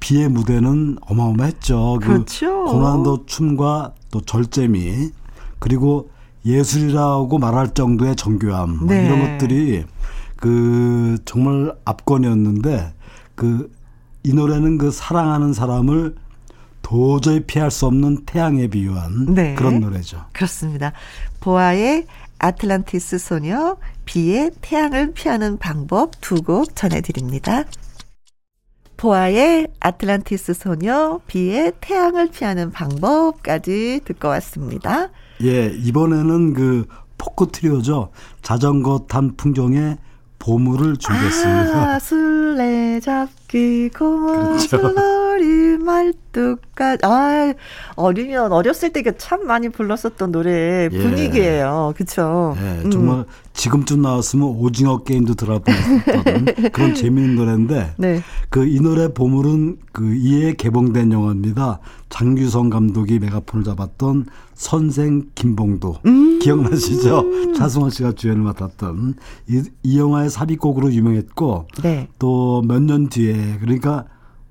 비의 0.00 0.28
무대는 0.28 0.98
어마어마했죠. 1.00 1.98
그 2.02 2.06
그렇죠. 2.08 2.64
고난도 2.64 3.26
춤과 3.26 3.94
또 4.10 4.20
절제미 4.20 5.10
그리고 5.58 6.10
예술이라고 6.46 7.38
말할 7.38 7.74
정도의 7.74 8.16
정교함 8.16 8.86
네. 8.86 9.04
이런 9.06 9.38
것들이 9.38 9.84
그 10.36 11.18
정말 11.24 11.74
압권이었는데 11.84 12.94
그 13.34 13.76
이 14.26 14.32
노래는 14.32 14.76
그 14.76 14.90
사랑하는 14.90 15.52
사람을 15.52 16.16
도저히 16.82 17.44
피할 17.44 17.70
수 17.70 17.86
없는 17.86 18.24
태양에 18.26 18.66
비유한 18.66 19.34
네. 19.36 19.54
그런 19.54 19.78
노래죠. 19.78 20.24
그렇습니다. 20.32 20.92
보아의 21.38 22.06
아틀란티스 22.40 23.18
소녀, 23.18 23.76
비의 24.04 24.50
태양을 24.62 25.12
피하는 25.12 25.58
방법 25.58 26.20
두 26.20 26.42
곡 26.42 26.74
전해드립니다. 26.74 27.66
보아의 28.96 29.68
아틀란티스 29.78 30.54
소녀, 30.54 31.20
비의 31.28 31.74
태양을 31.80 32.30
피하는 32.32 32.72
방법까지 32.72 34.00
듣고 34.04 34.26
왔습니다. 34.26 35.10
예, 35.42 35.72
이번에는 35.74 36.54
그 36.54 36.86
포크 37.18 37.48
트리오죠. 37.50 38.10
자전거 38.42 39.06
탄 39.08 39.36
풍경의 39.36 39.98
보물을 40.38 40.96
준비했습니다. 40.96 41.94
아, 41.94 41.98
술래 41.98 43.00
잡기 43.00 43.90
고문 43.90 44.56
그 44.56 44.58
술놀이 45.36 45.78
말뚝까지 45.78 47.04
아 47.04 47.54
어리면 47.96 48.52
어렸을 48.52 48.92
때 48.92 49.02
참 49.18 49.46
많이 49.46 49.68
불렀었던 49.68 50.32
노래 50.32 50.84
예. 50.84 50.88
분위기예요. 50.88 51.92
그렇죠. 51.96 52.56
예, 52.58 52.90
정말 52.90 53.18
음. 53.18 53.24
지금쯤 53.52 54.02
나왔으면 54.02 54.48
오징어 54.48 55.02
게임도 55.02 55.34
들어갈 55.34 55.62
뻔했던 55.62 56.70
그런 56.72 56.94
재미있는 56.94 57.36
노래인데 57.36 57.94
네. 57.96 58.22
그이 58.50 58.80
노래 58.80 59.12
보물은 59.12 59.78
그 59.92 60.14
이에 60.14 60.54
개봉된 60.54 61.12
영화입니다. 61.12 61.80
장규성 62.08 62.70
감독이 62.70 63.18
메가폰을 63.18 63.64
잡았던 63.64 64.26
선생 64.54 65.26
김봉도 65.34 65.96
음~ 66.06 66.38
기억나시죠? 66.40 67.52
차승원 67.54 67.90
씨가 67.90 68.12
주연을 68.12 68.42
맡았던 68.42 69.14
이, 69.48 69.62
이 69.82 69.98
영화의 69.98 70.30
삽입곡으로 70.30 70.92
유명했고 70.92 71.66
네. 71.82 72.08
또몇 72.18 72.82
년 72.82 73.08
뒤에 73.08 73.58
그러니까 73.60 74.04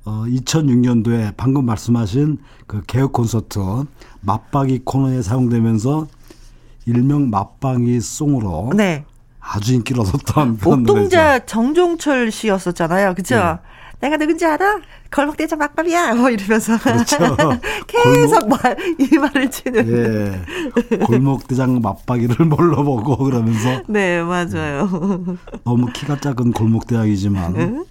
어 0.05 0.23
2006년도에 0.27 1.33
방금 1.35 1.65
말씀하신 1.65 2.37
그 2.67 2.83
개혁 2.85 3.13
콘서트 3.13 3.59
맞박이 4.21 4.81
코너에 4.85 5.21
사용되면서 5.21 6.07
일명 6.85 7.29
맞방이 7.31 7.99
송으로 7.99 8.71
네. 8.75 9.03
아주 9.39 9.73
인기를 9.73 10.01
얻었던 10.01 10.59
옥동자 10.65 11.45
정종철 11.45 12.31
씨였었잖아요. 12.31 13.15
그죠? 13.15 13.35
네. 13.35 13.57
내가 14.01 14.17
누군지 14.17 14.45
알아? 14.45 14.79
걸목대장 15.09 15.57
막밥이야. 15.57 16.15
뭐 16.15 16.29
이러면서. 16.29 16.77
그렇죠. 16.77 17.17
계속 17.87 18.47
말, 18.49 18.77
이 18.99 19.17
말을 19.17 19.49
치는. 19.49 19.87
예. 19.87 20.97
골목대장 21.05 21.79
맞박이를 21.81 22.45
몰라보고 22.45 23.17
그러면서. 23.23 23.81
네, 23.87 24.21
맞아요. 24.21 24.87
너무 25.63 25.87
키가 25.93 26.19
작은 26.19 26.51
골목대장이지만. 26.51 27.85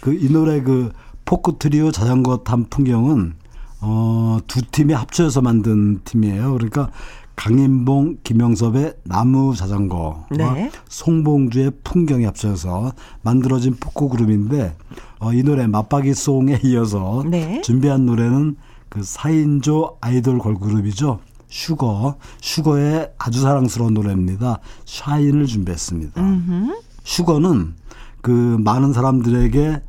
그 0.00 0.14
이 0.14 0.30
노래 0.30 0.62
그 0.62 0.92
포크 1.28 1.58
트리오 1.58 1.92
자전거 1.92 2.38
탄 2.38 2.64
풍경은 2.70 3.34
어, 3.82 4.38
두 4.46 4.62
팀이 4.62 4.94
합쳐서 4.94 5.42
만든 5.42 6.00
팀이에요. 6.02 6.54
그러니까 6.54 6.90
강인봉, 7.36 8.20
김영섭의 8.24 8.94
나무 9.04 9.54
자전거와 9.54 10.24
네. 10.30 10.70
송봉주의 10.88 11.72
풍경이 11.84 12.24
합쳐서 12.24 12.94
만들어진 13.20 13.76
포크 13.78 14.08
그룹인데 14.08 14.74
어, 15.18 15.34
이 15.34 15.42
노래 15.42 15.66
마빡이 15.66 16.14
song에 16.14 16.60
이어서 16.64 17.22
네. 17.28 17.60
준비한 17.60 18.06
노래는 18.06 18.56
그 18.88 19.00
4인조 19.00 19.96
아이돌 20.00 20.38
걸그룹이죠. 20.38 21.20
슈거, 21.50 22.16
슈거의 22.40 23.10
아주 23.18 23.42
사랑스러운 23.42 23.92
노래입니다. 23.92 24.60
Shine을 24.86 25.44
준비했습니다. 25.44 26.22
음흠. 26.22 26.80
슈거는 27.04 27.74
그 28.22 28.30
많은 28.30 28.94
사람들에게 28.94 29.82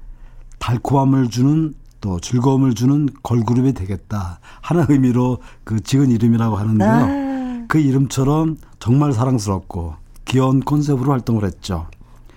달콤함을 0.60 1.30
주는 1.30 1.74
또 2.02 2.20
즐거움을 2.20 2.76
주는 2.76 3.10
걸그룹이 3.24 3.74
되겠다 3.74 4.40
하는 4.62 4.86
의미로 4.90 5.40
그 5.64 5.82
지은 5.82 6.12
이름이라고 6.12 6.56
하는데요. 6.56 6.90
아. 6.90 7.66
그 7.68 7.78
이름처럼 7.80 8.58
정말 8.80 9.12
사랑스럽고 9.12 9.96
귀여운 10.26 10.62
콘셉트로 10.62 11.12
활동을 11.12 11.44
했죠. 11.44 11.88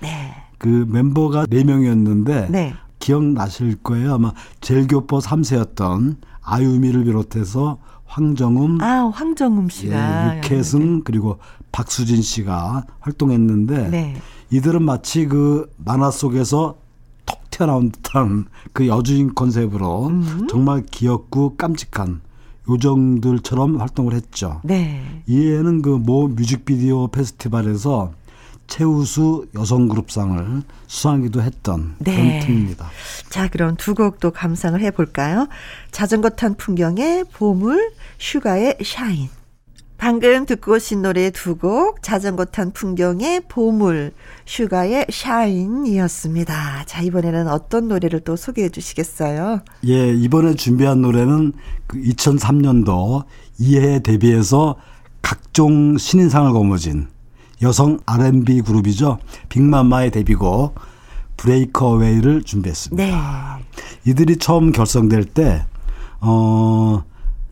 네. 0.01 0.35
그 0.59 0.87
멤버가 0.89 1.47
4명이었는데 1.47 2.51
네. 2.51 2.75
기억나실 2.99 3.83
거예요. 3.83 4.15
아마 4.15 4.33
젤교포 4.61 5.19
3세였던 5.19 6.17
아유미를 6.43 7.05
비롯해서 7.05 7.79
황정음, 8.05 8.81
아 8.83 9.11
황정음 9.13 9.71
씨가 9.71 10.35
예, 10.35 10.39
육혜승 10.39 11.03
그리고 11.03 11.39
박수진 11.73 12.21
씨가 12.21 12.85
활동했는데 13.01 13.89
네. 13.89 14.17
이들은 14.51 14.83
마치 14.83 15.27
그 15.27 15.71
만화 15.79 16.11
속에서 16.11 16.75
톡 16.75 16.82
튀어나온 17.63 17.91
듯한 17.93 18.47
그 18.73 18.89
여주인 18.89 19.35
컨셉으로 19.35 20.09
음. 20.09 20.47
정말 20.51 20.83
귀엽고 20.91 21.57
깜찍한 21.57 22.21
요정들처럼 22.69 23.81
활동을 23.81 24.15
했죠. 24.15 24.61
네. 24.65 25.23
이에는 25.27 25.83
그 25.83 25.99
모 25.99 26.27
뮤직비디오 26.29 27.07
페스티벌에서 27.09 28.13
최우수 28.67 29.47
여성 29.55 29.89
그룹상을 29.89 30.63
수상하기도 30.87 31.43
했던 31.43 31.95
네. 31.99 32.17
그런 32.17 32.41
팀입니다. 32.41 32.91
자, 33.29 33.49
그럼 33.49 33.77
두 33.77 33.95
곡도 33.95 34.31
감상을 34.33 34.81
해볼까요? 34.81 35.49
자전거 35.91 36.31
탄 36.31 36.55
풍경의 36.57 37.27
보물, 37.33 37.93
슈가의 38.19 38.79
Shine. 38.85 39.29
방금 40.03 40.47
듣고 40.47 40.73
오신 40.73 41.03
노래 41.03 41.31
두 41.31 41.55
곡, 41.57 42.03
자전거 42.03 42.45
탄 42.45 42.73
풍경의 42.73 43.43
보물, 43.47 44.11
슈가의 44.47 45.07
Shine이었습니다. 45.09 46.87
자, 46.87 47.03
이번에는 47.03 47.47
어떤 47.47 47.87
노래를 47.87 48.19
또 48.19 48.35
소개해 48.35 48.71
주시겠어요? 48.71 49.61
예, 49.87 50.13
이번에 50.13 50.55
준비한 50.55 51.03
노래는 51.03 51.53
그 51.87 52.03
2003년도 52.03 53.27
이해 53.61 54.01
데뷔해서 54.01 54.75
각종 55.23 55.97
신인상을 55.97 56.53
거머쥔 56.53 57.07
여성 57.63 58.01
R&B 58.05 58.63
그룹이죠. 58.63 59.19
빅마마의 59.51 60.11
데뷔곡 60.11 60.75
브레이커웨이를 61.37 62.43
준비했습니다. 62.43 63.05
네. 63.05 64.11
이들이 64.11 64.39
처음 64.39 64.73
결성될 64.73 65.27
때, 65.27 65.65
어, 66.21 67.05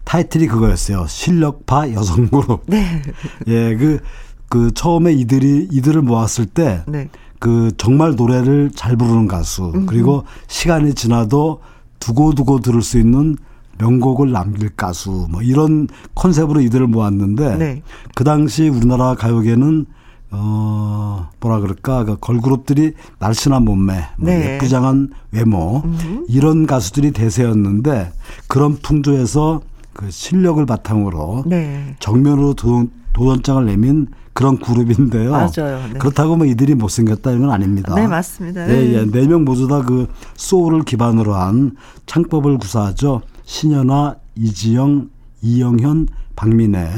타이틀이 0.05 0.47
그거였어요. 0.47 1.07
실력파 1.07 1.93
여성 1.93 2.29
그룹. 2.29 2.63
네. 2.67 3.03
예, 3.47 3.77
그, 3.77 4.01
그 4.49 4.73
처음에 4.75 5.13
이들이, 5.13 5.69
이들을 5.71 6.03
모았을 6.03 6.47
때, 6.47 6.83
네. 6.87 7.09
그 7.39 7.71
정말 7.77 8.17
노래를 8.17 8.71
잘 8.75 8.97
부르는 8.97 9.29
가수. 9.29 9.73
그리고 9.87 10.25
시간이 10.49 10.95
지나도 10.95 11.61
두고두고 12.01 12.61
들을 12.61 12.83
수 12.83 12.99
있는 12.99 13.37
명곡을 13.79 14.31
남길 14.31 14.69
가수, 14.71 15.27
뭐 15.31 15.41
이런 15.43 15.89
컨셉으로 16.15 16.61
이들을 16.61 16.87
모았는데, 16.87 17.57
네. 17.57 17.83
그 18.15 18.25
당시 18.25 18.69
우리나라 18.69 19.15
가요계는 19.15 19.87
어, 20.33 21.29
뭐라 21.41 21.61
그럴까, 21.61 22.05
그 22.05 22.17
걸그룹들이 22.21 22.93
날씬한 23.19 23.65
몸매, 23.65 23.95
뭐 24.17 24.31
네. 24.31 24.55
예쁘장한 24.55 25.11
외모, 25.33 25.83
음흠. 25.85 26.27
이런 26.29 26.67
가수들이 26.67 27.11
대세였는데, 27.11 28.13
그런 28.47 28.77
풍조에서 28.77 29.61
그 30.01 30.11
실력을 30.11 30.65
바탕으로 30.65 31.45
네. 31.47 31.95
정면으로 32.01 32.55
도전, 32.55 32.91
도전장을 33.13 33.67
내민 33.67 34.07
그런 34.33 34.59
그룹인데요. 34.59 35.31
맞아요. 35.33 35.87
네. 35.93 35.99
그렇다고 35.99 36.37
뭐 36.37 36.47
이들이 36.47 36.75
못생겼다 36.75 37.33
이건 37.33 37.51
아닙니다. 37.51 37.95
네, 37.95 38.07
맞습니다. 38.07 38.65
네, 38.67 38.95
예, 38.95 39.05
네 39.05 39.27
명 39.27 39.45
모두 39.45 39.69
다 39.69 39.83
그 39.83 40.09
소울을 40.37 40.85
기반으로 40.85 41.35
한 41.35 41.77
창법을 42.07 42.57
구사하죠. 42.59 43.21
신현아, 43.45 44.17
이지영, 44.37 45.11
이영현, 45.43 46.09
박민혜 46.37 46.89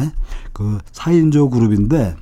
그 0.52 0.78
4인조 0.92 1.50
그룹인데 1.50 2.14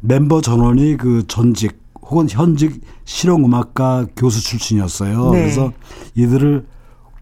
멤버 0.00 0.40
전원이 0.40 0.96
그 0.96 1.24
전직 1.28 1.78
혹은 2.02 2.26
현직 2.28 2.80
실용음악가 3.04 4.06
교수 4.16 4.42
출신이었어요. 4.42 5.30
네. 5.30 5.42
그래서 5.42 5.72
이들을 6.16 6.66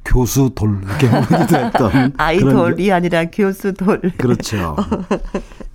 교수 0.05 0.51
돌 0.55 0.81
이렇게 0.83 1.09
했던 1.57 2.13
아이돌이 2.17 2.93
아니라 2.93 3.27
교수 3.27 3.73
돌. 3.73 4.01
그렇죠. 4.19 4.77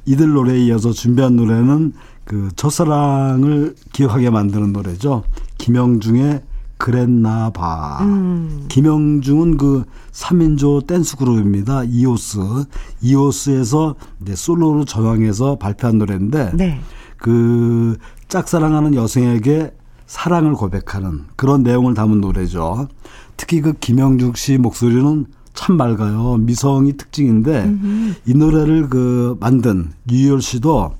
이들 0.06 0.30
노래에 0.30 0.66
이어서 0.66 0.92
준비한 0.92 1.36
노래는 1.36 1.94
그 2.24 2.50
첫사랑을 2.56 3.76
기억하게 3.94 4.30
만드는 4.30 4.74
노래죠. 4.74 5.24
김영중의 5.58 6.42
그랬나 6.78 7.50
봐. 7.52 8.00
음. 8.02 8.66
김영중은 8.68 9.58
그 9.58 9.86
3인조 10.12 10.86
댄스 10.88 11.18
그룹입니다. 11.18 11.84
이오스. 11.86 12.40
이오스에서 13.02 13.96
이제 14.22 14.36
솔로로 14.36 14.86
저항해서 14.86 15.56
발표한 15.58 15.98
노래인데 15.98 16.52
네. 16.54 16.80
그 17.18 17.98
짝사랑하는 18.28 18.94
여성에게 18.94 19.74
사랑을 20.06 20.54
고백하는 20.54 21.26
그런 21.36 21.64
내용을 21.64 21.94
담은 21.94 22.22
노래죠. 22.22 22.88
특히 23.38 23.62
그 23.62 23.74
김영중 23.74 24.34
씨 24.36 24.58
목소리는 24.58 25.26
참 25.54 25.78
맑아요. 25.78 26.38
미성이 26.38 26.98
특징인데 26.98 27.64
음흠. 27.64 28.14
이 28.26 28.34
노래를 28.34 28.90
그 28.90 29.38
만든 29.40 29.92
유열 30.12 30.42
씨도 30.42 30.94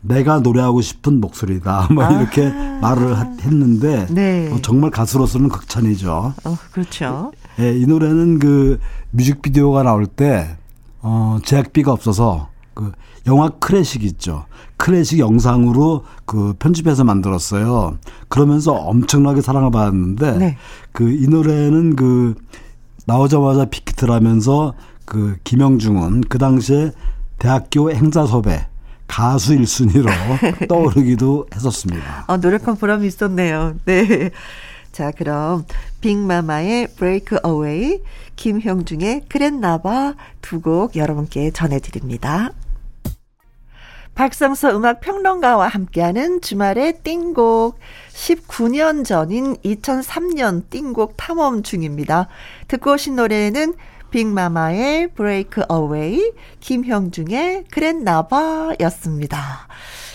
내가 0.00 0.40
노래하고 0.40 0.80
싶은 0.80 1.20
목소리다. 1.20 1.88
뭐 1.94 2.04
아. 2.04 2.10
이렇게 2.10 2.48
말을 2.80 3.16
했는데 3.40 4.06
네. 4.10 4.50
어, 4.52 4.58
정말 4.62 4.90
가수로서는 4.90 5.48
극찬이죠. 5.48 6.34
어, 6.44 6.56
그렇죠. 6.70 7.32
예, 7.58 7.76
이 7.76 7.86
노래는 7.86 8.38
그 8.38 8.78
뮤직비디오가 9.10 9.82
나올 9.82 10.06
때 10.06 10.56
어, 11.00 11.38
제작비가 11.44 11.92
없어서 11.92 12.50
그 12.78 12.92
영화 13.26 13.48
클래식 13.48 14.04
있죠. 14.04 14.44
클래식 14.76 15.18
영상으로 15.18 16.04
그 16.24 16.54
편집해서 16.60 17.02
만들었어요. 17.02 17.98
그러면서 18.28 18.72
엄청나게 18.72 19.40
사랑을 19.40 19.72
받았는데 19.72 20.38
네. 20.38 20.56
그이 20.92 21.26
노래는 21.26 21.96
그 21.96 22.36
나오자마자 23.04 23.64
빅히트를 23.64 24.14
하면서 24.14 24.74
그 25.04 25.36
김영중은 25.42 26.20
그 26.28 26.38
당시에 26.38 26.92
대학교 27.40 27.90
행사 27.90 28.24
섭외 28.26 28.68
가수 29.08 29.56
1순위로 29.56 30.08
떠오르기도 30.68 31.46
했었습니다. 31.52 32.26
어, 32.28 32.36
노력한 32.36 32.76
보람이 32.76 33.08
있었네요. 33.08 33.74
네. 33.86 34.30
자, 34.92 35.10
그럼 35.10 35.64
빅마마의 36.00 36.88
Break 36.96 37.38
Away, 37.44 38.02
김형중의 38.36 39.22
그랬나봐 39.28 40.14
두 40.42 40.60
곡 40.60 40.94
여러분께 40.96 41.50
전해드립니다. 41.50 42.52
박성서 44.18 44.76
음악 44.76 44.98
평론가와 45.00 45.68
함께하는 45.68 46.40
주말의 46.40 47.02
띵곡 47.04 47.78
19년 48.12 49.04
전인 49.04 49.54
2003년 49.58 50.68
띵곡 50.70 51.16
탐험 51.16 51.62
중입니다. 51.62 52.26
듣고 52.66 52.94
오신 52.94 53.14
노래는 53.14 53.74
빅마마의 54.10 55.12
Break 55.14 55.62
Away, 55.70 56.32
김형중의 56.58 57.66
그랬나봐 57.70 58.74
였습니다. 58.80 59.68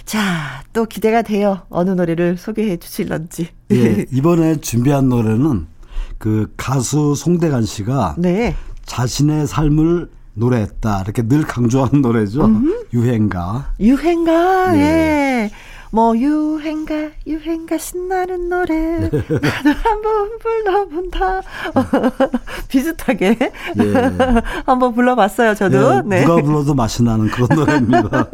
자, 0.03 0.65
또 0.73 0.83
기대가 0.83 1.21
돼요. 1.21 1.61
어느 1.69 1.91
노래를 1.91 2.35
소개해 2.37 2.75
주실런지. 2.75 3.47
예, 3.71 4.05
이번에 4.11 4.57
준비한 4.57 5.07
노래는 5.07 5.67
그 6.17 6.53
가수 6.57 7.15
송대관 7.15 7.63
씨가 7.63 8.15
네. 8.17 8.53
자신의 8.85 9.47
삶을 9.47 10.09
노래했다. 10.33 11.01
이렇게 11.03 11.21
늘 11.23 11.43
강조하는 11.43 12.01
노래죠. 12.01 12.45
음흠. 12.45 12.87
유행가. 12.93 13.73
유행가, 13.79 14.75
예. 14.75 14.79
예. 14.79 15.51
뭐 15.93 16.17
유행가 16.17 16.95
유행가 17.27 17.77
신나는 17.77 18.49
노래 18.49 18.73
네. 18.97 19.11
나도 19.11 19.69
한번 19.83 20.39
불러본다 20.39 21.41
비슷하게 22.67 23.37
예. 23.77 23.93
한번 24.65 24.95
불러봤어요 24.95 25.53
저도 25.53 25.97
예, 25.97 26.01
네. 26.03 26.25
누가 26.25 26.41
불러도 26.41 26.73
맛이 26.73 27.03
나는 27.03 27.27
그런 27.27 27.47
노래입니다 27.53 28.27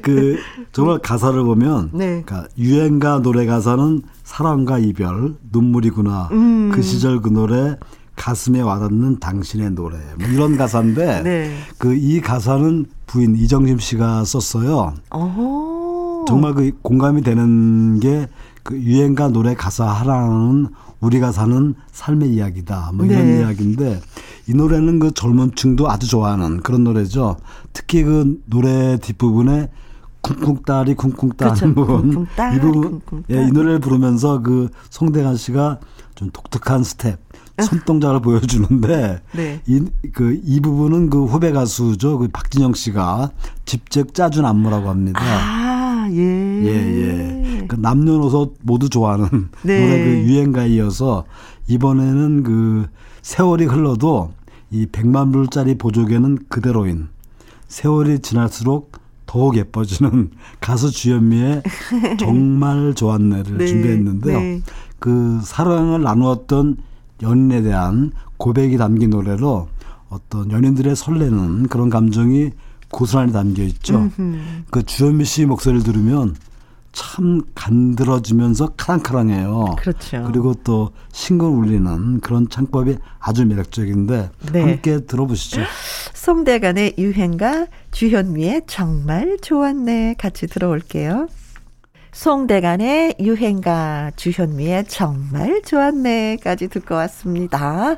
그 0.00 0.38
정말 0.72 1.00
가사를 1.00 1.38
보면 1.44 1.90
네. 1.92 2.22
그러니까 2.24 2.48
유행가 2.56 3.20
노래 3.20 3.44
가사는 3.44 4.00
사랑과 4.22 4.78
이별 4.78 5.34
눈물이구나 5.52 6.30
음. 6.32 6.70
그 6.74 6.80
시절 6.80 7.20
그 7.20 7.28
노래 7.28 7.76
가슴에 8.16 8.60
와닿는 8.60 9.18
당신의 9.18 9.72
노래 9.72 9.98
뭐 10.18 10.28
이런 10.28 10.56
가사인데 10.56 11.22
네. 11.24 11.56
그이 11.78 12.20
가사는 12.20 12.86
부인 13.06 13.36
이정심 13.36 13.78
씨가 13.78 14.24
썼어요. 14.24 14.94
오. 15.14 16.24
정말 16.26 16.54
그 16.54 16.70
공감이 16.82 17.22
되는 17.22 18.00
게 18.00 18.28
그 18.64 18.80
유행가 18.80 19.28
노래 19.28 19.54
가사 19.54 19.84
하나는 19.84 20.68
우리가 21.00 21.32
사는 21.32 21.74
삶의 21.92 22.30
이야기다. 22.30 22.92
뭐 22.94 23.04
이런 23.04 23.26
네. 23.26 23.40
이야기인데 23.40 24.00
이 24.48 24.54
노래는 24.54 24.98
그 24.98 25.12
젊은층도 25.12 25.88
아주 25.88 26.08
좋아하는 26.08 26.60
그런 26.62 26.82
노래죠. 26.82 27.36
특히 27.74 28.02
그 28.02 28.40
노래 28.46 28.96
뒷부분에 28.96 29.68
쿵쿵따리 30.22 30.94
쿵쿵따 30.94 31.52
그렇죠. 31.52 31.74
부분 31.74 32.26
이 32.54 32.58
부분 32.58 33.02
예, 33.30 33.42
이 33.46 33.52
노래를 33.52 33.80
부르면서 33.80 34.40
그 34.40 34.70
송대관 34.88 35.36
씨가 35.36 35.80
좀 36.14 36.30
독특한 36.32 36.82
스텝 36.82 37.18
손동작을 37.62 38.20
보여주는데 38.20 39.20
네. 39.32 39.60
이 39.66 39.80
그 40.12 40.40
이 40.44 40.60
부분은 40.60 41.10
그 41.10 41.24
후배 41.24 41.52
가수죠 41.52 42.18
그 42.18 42.28
박진영 42.28 42.74
씨가 42.74 43.30
직접 43.64 44.12
짜준 44.14 44.44
안무라고 44.44 44.88
합니다. 44.88 45.20
아 45.22 46.08
예. 46.10 46.20
예 46.20 46.68
예. 46.68 47.66
그 47.68 47.76
남녀노소 47.76 48.54
모두 48.62 48.88
좋아하는 48.88 49.48
네. 49.62 49.80
노래 49.80 50.04
그 50.04 50.10
유행가에 50.28 50.68
이어서 50.70 51.24
이번에는 51.68 52.42
그 52.42 52.86
세월이 53.22 53.64
흘러도 53.66 54.32
이 54.70 54.86
100만 54.86 55.32
불짜리 55.32 55.76
보조개는 55.78 56.38
그대로인 56.48 57.08
세월이 57.68 58.18
지날수록 58.20 58.92
더욱 59.26 59.56
예뻐지는 59.56 60.30
가수 60.60 60.90
주현미의 60.90 61.62
정말 62.18 62.94
좋았네를 62.94 63.58
네. 63.58 63.66
준비했는데요. 63.66 64.38
네. 64.40 64.62
그 64.98 65.40
사랑을 65.42 66.02
나누었던 66.02 66.76
연인에 67.24 67.62
대한 67.62 68.12
고백이 68.36 68.76
담긴 68.76 69.10
노래로 69.10 69.68
어떤 70.08 70.52
연인들의 70.52 70.94
설레는 70.94 71.68
그런 71.68 71.90
감정이 71.90 72.50
고스란히 72.90 73.32
담겨 73.32 73.62
있죠. 73.64 73.98
음흠. 74.18 74.38
그 74.70 74.82
주현미 74.84 75.24
씨 75.24 75.46
목소리를 75.46 75.82
들으면 75.82 76.36
참 76.92 77.42
간드러지면서 77.56 78.68
카랑카랑해요. 78.76 79.74
그렇죠. 79.78 80.22
그리고 80.30 80.54
또 80.62 80.92
싱글 81.10 81.48
울리는 81.48 82.20
그런 82.20 82.48
창법이 82.48 82.96
아주 83.18 83.44
매력적인데 83.44 84.30
네. 84.52 84.60
함께 84.60 85.00
들어보시죠. 85.00 85.62
송대간의 86.14 86.94
유행가 86.98 87.66
주현미의 87.90 88.62
정말 88.68 89.38
좋았네 89.42 90.14
같이 90.18 90.46
들어올게요. 90.46 91.26
송대간의 92.14 93.16
유행가 93.20 94.10
주현미의 94.16 94.84
정말 94.88 95.60
좋았네까지 95.62 96.68
듣고 96.68 96.94
왔습니다. 96.94 97.96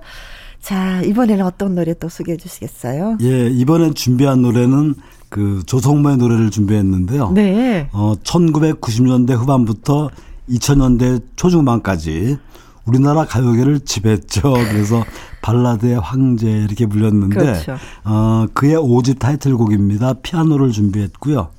자, 0.61 1.01
이번에는 1.03 1.45
어떤 1.45 1.75
노래 1.75 1.95
또 1.95 2.09
소개해 2.09 2.39
주시겠어요? 2.39 3.19
예, 3.21 3.47
이번엔 3.49 3.95
준비한 3.95 4.43
노래는 4.43 4.95
그 5.29 5.63
조성모의 5.67 6.17
노래를 6.17 6.51
준비했는데요. 6.51 7.33
네. 7.33 7.89
어, 7.93 8.15
1990년대 8.23 9.37
후반부터 9.37 10.11
2000년대 10.49 11.23
초중반까지 11.37 12.39
우리나라 12.87 13.25
가요계를 13.27 13.81
지배했죠. 13.81 14.53
그래서 14.71 15.05
발라드의 15.43 16.01
황제 16.01 16.49
이렇게 16.49 16.87
불렸는데 16.87 17.37
그렇죠. 17.37 17.77
어, 18.05 18.47
그의 18.55 18.77
5집 18.77 19.19
타이틀곡입니다. 19.19 20.15
피아노를 20.23 20.73
준비했고요. 20.73 21.51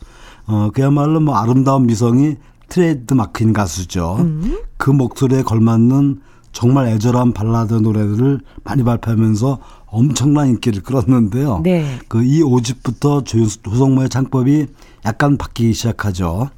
어, 0.48 0.70
그야말로 0.74 1.20
뭐 1.20 1.36
아름다운 1.36 1.86
미성이 1.86 2.36
트레이드 2.70 3.14
마크인 3.14 3.54
가수죠. 3.54 4.18
음. 4.20 4.58
그 4.78 4.89
목소리에 4.89 5.43
걸맞는 5.43 6.22
정말 6.52 6.88
애절한 6.88 7.34
발라드 7.34 7.76
노래들을 7.76 8.39
많이 8.64 8.84
발표하면서 8.84 9.60
엄청난 9.86 10.48
인기를 10.48 10.82
끌었는데요. 10.82 11.62
네. 11.64 12.00
그이 12.08 12.41
5집부터 12.41 13.26
조성모의 13.64 14.10
창법이 14.10 14.68
약간 15.06 15.38
바뀌기 15.38 15.74
시작하죠. 15.74 16.50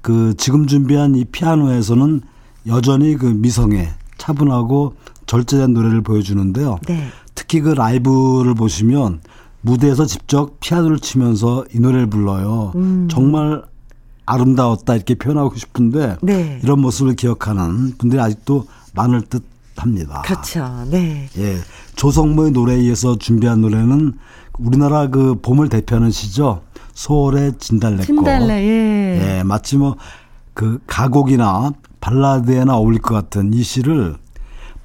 그 0.00 0.34
지금 0.36 0.66
준비한 0.66 1.14
이 1.14 1.24
피아노에서는 1.24 2.20
여전히 2.66 3.16
그 3.16 3.26
미성의 3.26 3.88
차분하고 4.18 4.94
절제된 5.26 5.72
노래를 5.72 6.02
보여주는데요. 6.02 6.78
네. 6.86 7.08
특히 7.34 7.60
그 7.60 7.70
라이브를 7.70 8.54
보시면 8.54 9.20
무대에서 9.64 10.06
직접 10.06 10.60
피아노를 10.60 10.98
치면서 10.98 11.64
이 11.74 11.80
노래를 11.80 12.08
불러요. 12.08 12.72
음. 12.74 13.08
정말 13.10 13.62
아름다웠다 14.26 14.94
이렇게 14.94 15.14
표현하고 15.14 15.54
싶은데 15.56 16.16
네. 16.22 16.60
이런 16.62 16.80
모습을 16.80 17.14
기억하는 17.14 17.94
분들이 17.98 18.20
아직도 18.20 18.66
많을 18.94 19.22
듯 19.22 19.44
합니다. 19.76 20.22
그렇죠. 20.24 20.84
네. 20.90 21.28
예. 21.36 21.56
조성모의 21.96 22.52
노래에 22.52 22.76
의해서 22.76 23.16
준비한 23.18 23.60
노래는 23.60 24.12
우리나라 24.58 25.08
그 25.08 25.40
봄을 25.42 25.68
대표하는 25.68 26.10
시죠. 26.12 26.62
소월의 26.94 27.54
진달래꽃. 27.58 28.06
진달래. 28.06 28.62
예. 28.62 29.38
예. 29.38 29.42
마치 29.42 29.76
뭐 29.76 29.96
그 30.54 30.78
가곡이나 30.86 31.72
발라드에나 32.00 32.76
어울릴 32.76 33.02
것 33.02 33.14
같은 33.14 33.52
이 33.52 33.62
시를 33.62 34.16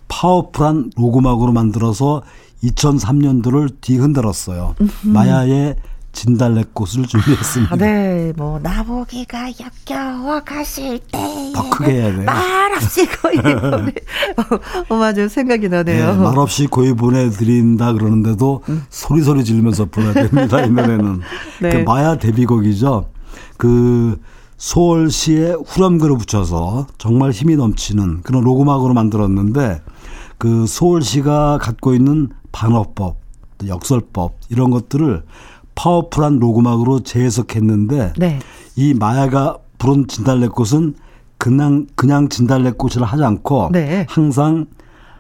파워풀한 0.08 0.92
로그막으로 0.98 1.52
만들어서 1.52 2.24
2003년도를 2.64 3.82
뒤흔들었어요. 3.82 4.76
마야의 5.04 5.76
진달래꽃을 6.12 7.06
준비했습니다. 7.08 7.74
아, 7.74 7.78
네, 7.78 8.34
뭐 8.36 8.60
나보기가 8.60 9.52
역겨워 9.52 10.42
가실 10.42 11.00
때. 11.12 11.52
더 11.54 11.70
크게 11.70 11.92
해야 11.92 12.12
돼요. 12.12 12.26
말없이 12.26 13.06
고이 13.06 13.36
보내. 13.38 13.94
어, 14.90 14.96
맞아요. 14.96 15.30
생각이 15.30 15.70
나네요. 15.70 16.14
네, 16.14 16.18
말없이 16.18 16.68
고이 16.68 16.94
보내드린다 16.94 17.94
그러는데도 17.94 18.64
음. 18.70 18.84
소리 18.90 19.22
소리 19.22 19.44
지르면서 19.44 19.86
불러야 19.86 20.14
됩니다. 20.14 20.62
이 20.62 20.70
노래는. 20.70 21.22
네. 21.62 21.70
그 21.70 21.78
마야 21.90 22.18
데뷔곡이죠. 22.18 23.10
그 23.58 24.20
서울시에 24.58 25.56
후렴구를 25.66 26.18
붙여서 26.18 26.88
정말 26.98 27.32
힘이 27.32 27.56
넘치는 27.56 28.24
그런 28.24 28.44
로고막으로 28.44 28.94
만들었는데 28.94 29.82
그 30.38 30.66
서울시가 30.68 31.60
갖고 31.62 31.94
있는 31.94 32.30
반어법, 32.52 33.18
역설법 33.68 34.36
이런 34.50 34.72
것들을 34.72 35.24
파워풀한 35.76 36.40
로고막으로 36.40 37.02
재해석했는데 37.02 38.14
네. 38.18 38.40
이 38.76 38.94
마야가 38.94 39.58
부른 39.78 40.08
진달래꽃은 40.08 40.96
그냥 41.38 41.88
그냥 41.96 42.28
진달래꽃을 42.28 43.04
하지 43.04 43.24
않고 43.24 43.70
네. 43.72 44.06
항상 44.10 44.66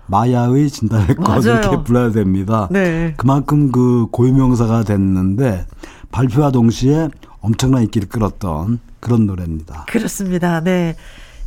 마야의 0.07 0.69
진달래꽃. 0.69 1.45
이렇게 1.45 1.83
불러야 1.83 2.11
됩니다. 2.11 2.67
네. 2.71 3.13
그만큼 3.15 3.71
그 3.71 4.07
고유명사가 4.11 4.83
됐는데 4.83 5.65
발표와 6.11 6.51
동시에 6.51 7.09
엄청난 7.41 7.83
인기를 7.83 8.09
끌었던 8.09 8.79
그런 8.99 9.27
노래입니다. 9.27 9.85
그렇습니다. 9.87 10.61
네. 10.61 10.95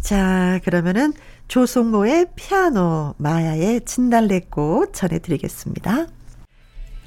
자, 0.00 0.58
그러면은 0.64 1.12
조성모의 1.52 2.28
피아노, 2.34 3.12
마야의 3.18 3.82
진달래꽃 3.84 4.94
전해드리겠습니다. 4.94 6.06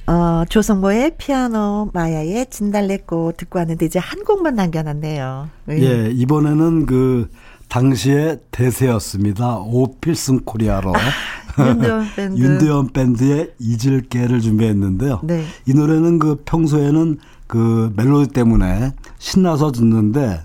어, 0.06 0.43
조성모의 0.48 1.16
피아노, 1.18 1.89
마야의 1.93 2.46
진달래꽃 2.52 3.38
듣고 3.38 3.58
왔는데 3.58 3.88
이제 3.88 3.98
한 3.98 4.24
곡만 4.24 4.54
남겨놨네요. 4.54 5.50
네. 5.66 5.82
예, 5.82 6.12
이번에는 6.12 6.86
그 6.86 7.28
당시의 7.70 8.38
대세였습니다. 8.52 9.58
오필승 9.62 10.41
코리아로. 10.46 10.93
아, 10.96 11.68
윤대원 11.68 12.06
밴드. 12.16 12.39
윤대원 12.39 12.89
밴드의 12.93 13.52
잊을게를 13.58 14.41
준비했는데요. 14.41 15.22
네. 15.24 15.43
이 15.66 15.74
노래는 15.74 16.20
그 16.20 16.43
평소에는 16.46 17.18
그 17.48 17.91
멜로디 17.96 18.32
때문에 18.32 18.91
신나서 19.18 19.72
듣는데 19.72 20.43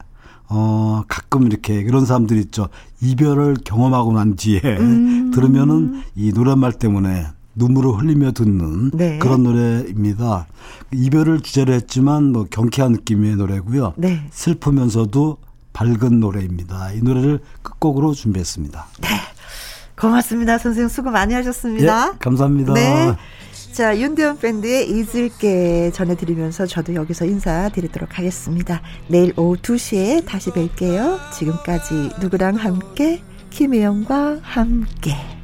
어 0.50 1.04
가끔 1.06 1.46
이렇게 1.46 1.84
그런 1.84 2.04
사람들이 2.04 2.40
있죠. 2.40 2.68
이별을 3.00 3.58
경험하고 3.64 4.12
난 4.12 4.34
뒤에 4.36 4.60
음. 4.64 5.30
들으면은 5.32 6.02
이 6.16 6.32
노랫말 6.32 6.72
때문에 6.72 7.28
눈물을 7.54 7.92
흘리며 7.98 8.32
듣는 8.32 8.90
네. 8.92 9.18
그런 9.18 9.44
노래입니다. 9.44 10.46
이별을 10.92 11.40
주제로 11.40 11.72
했지만 11.72 12.32
뭐 12.32 12.46
경쾌한 12.50 12.92
느낌의 12.92 13.36
노래고요. 13.36 13.94
네. 13.96 14.26
슬프면서도 14.30 15.38
밝은 15.72 16.18
노래입니다. 16.20 16.92
이 16.92 17.00
노래를 17.00 17.40
끝곡으로 17.62 18.12
준비했습니다. 18.12 18.86
네. 19.02 19.08
고맙습니다. 19.98 20.58
선생님 20.58 20.88
수고 20.88 21.10
많이 21.10 21.34
하셨습니다. 21.34 22.12
예, 22.14 22.18
감사합니다. 22.18 22.72
네. 22.72 23.14
자, 23.72 23.96
윤대원 23.96 24.38
밴드의 24.38 24.90
잊을게 24.90 25.90
전해드리면서 25.92 26.66
저도 26.66 26.94
여기서 26.94 27.24
인사드리도록 27.24 28.18
하겠습니다. 28.18 28.82
내일 29.08 29.32
오후 29.38 29.56
2시에 29.56 30.26
다시 30.26 30.50
뵐게요. 30.50 31.32
지금까지 31.32 32.10
누구랑 32.20 32.56
함께, 32.56 33.22
김혜영과 33.50 34.40
함께. 34.42 35.39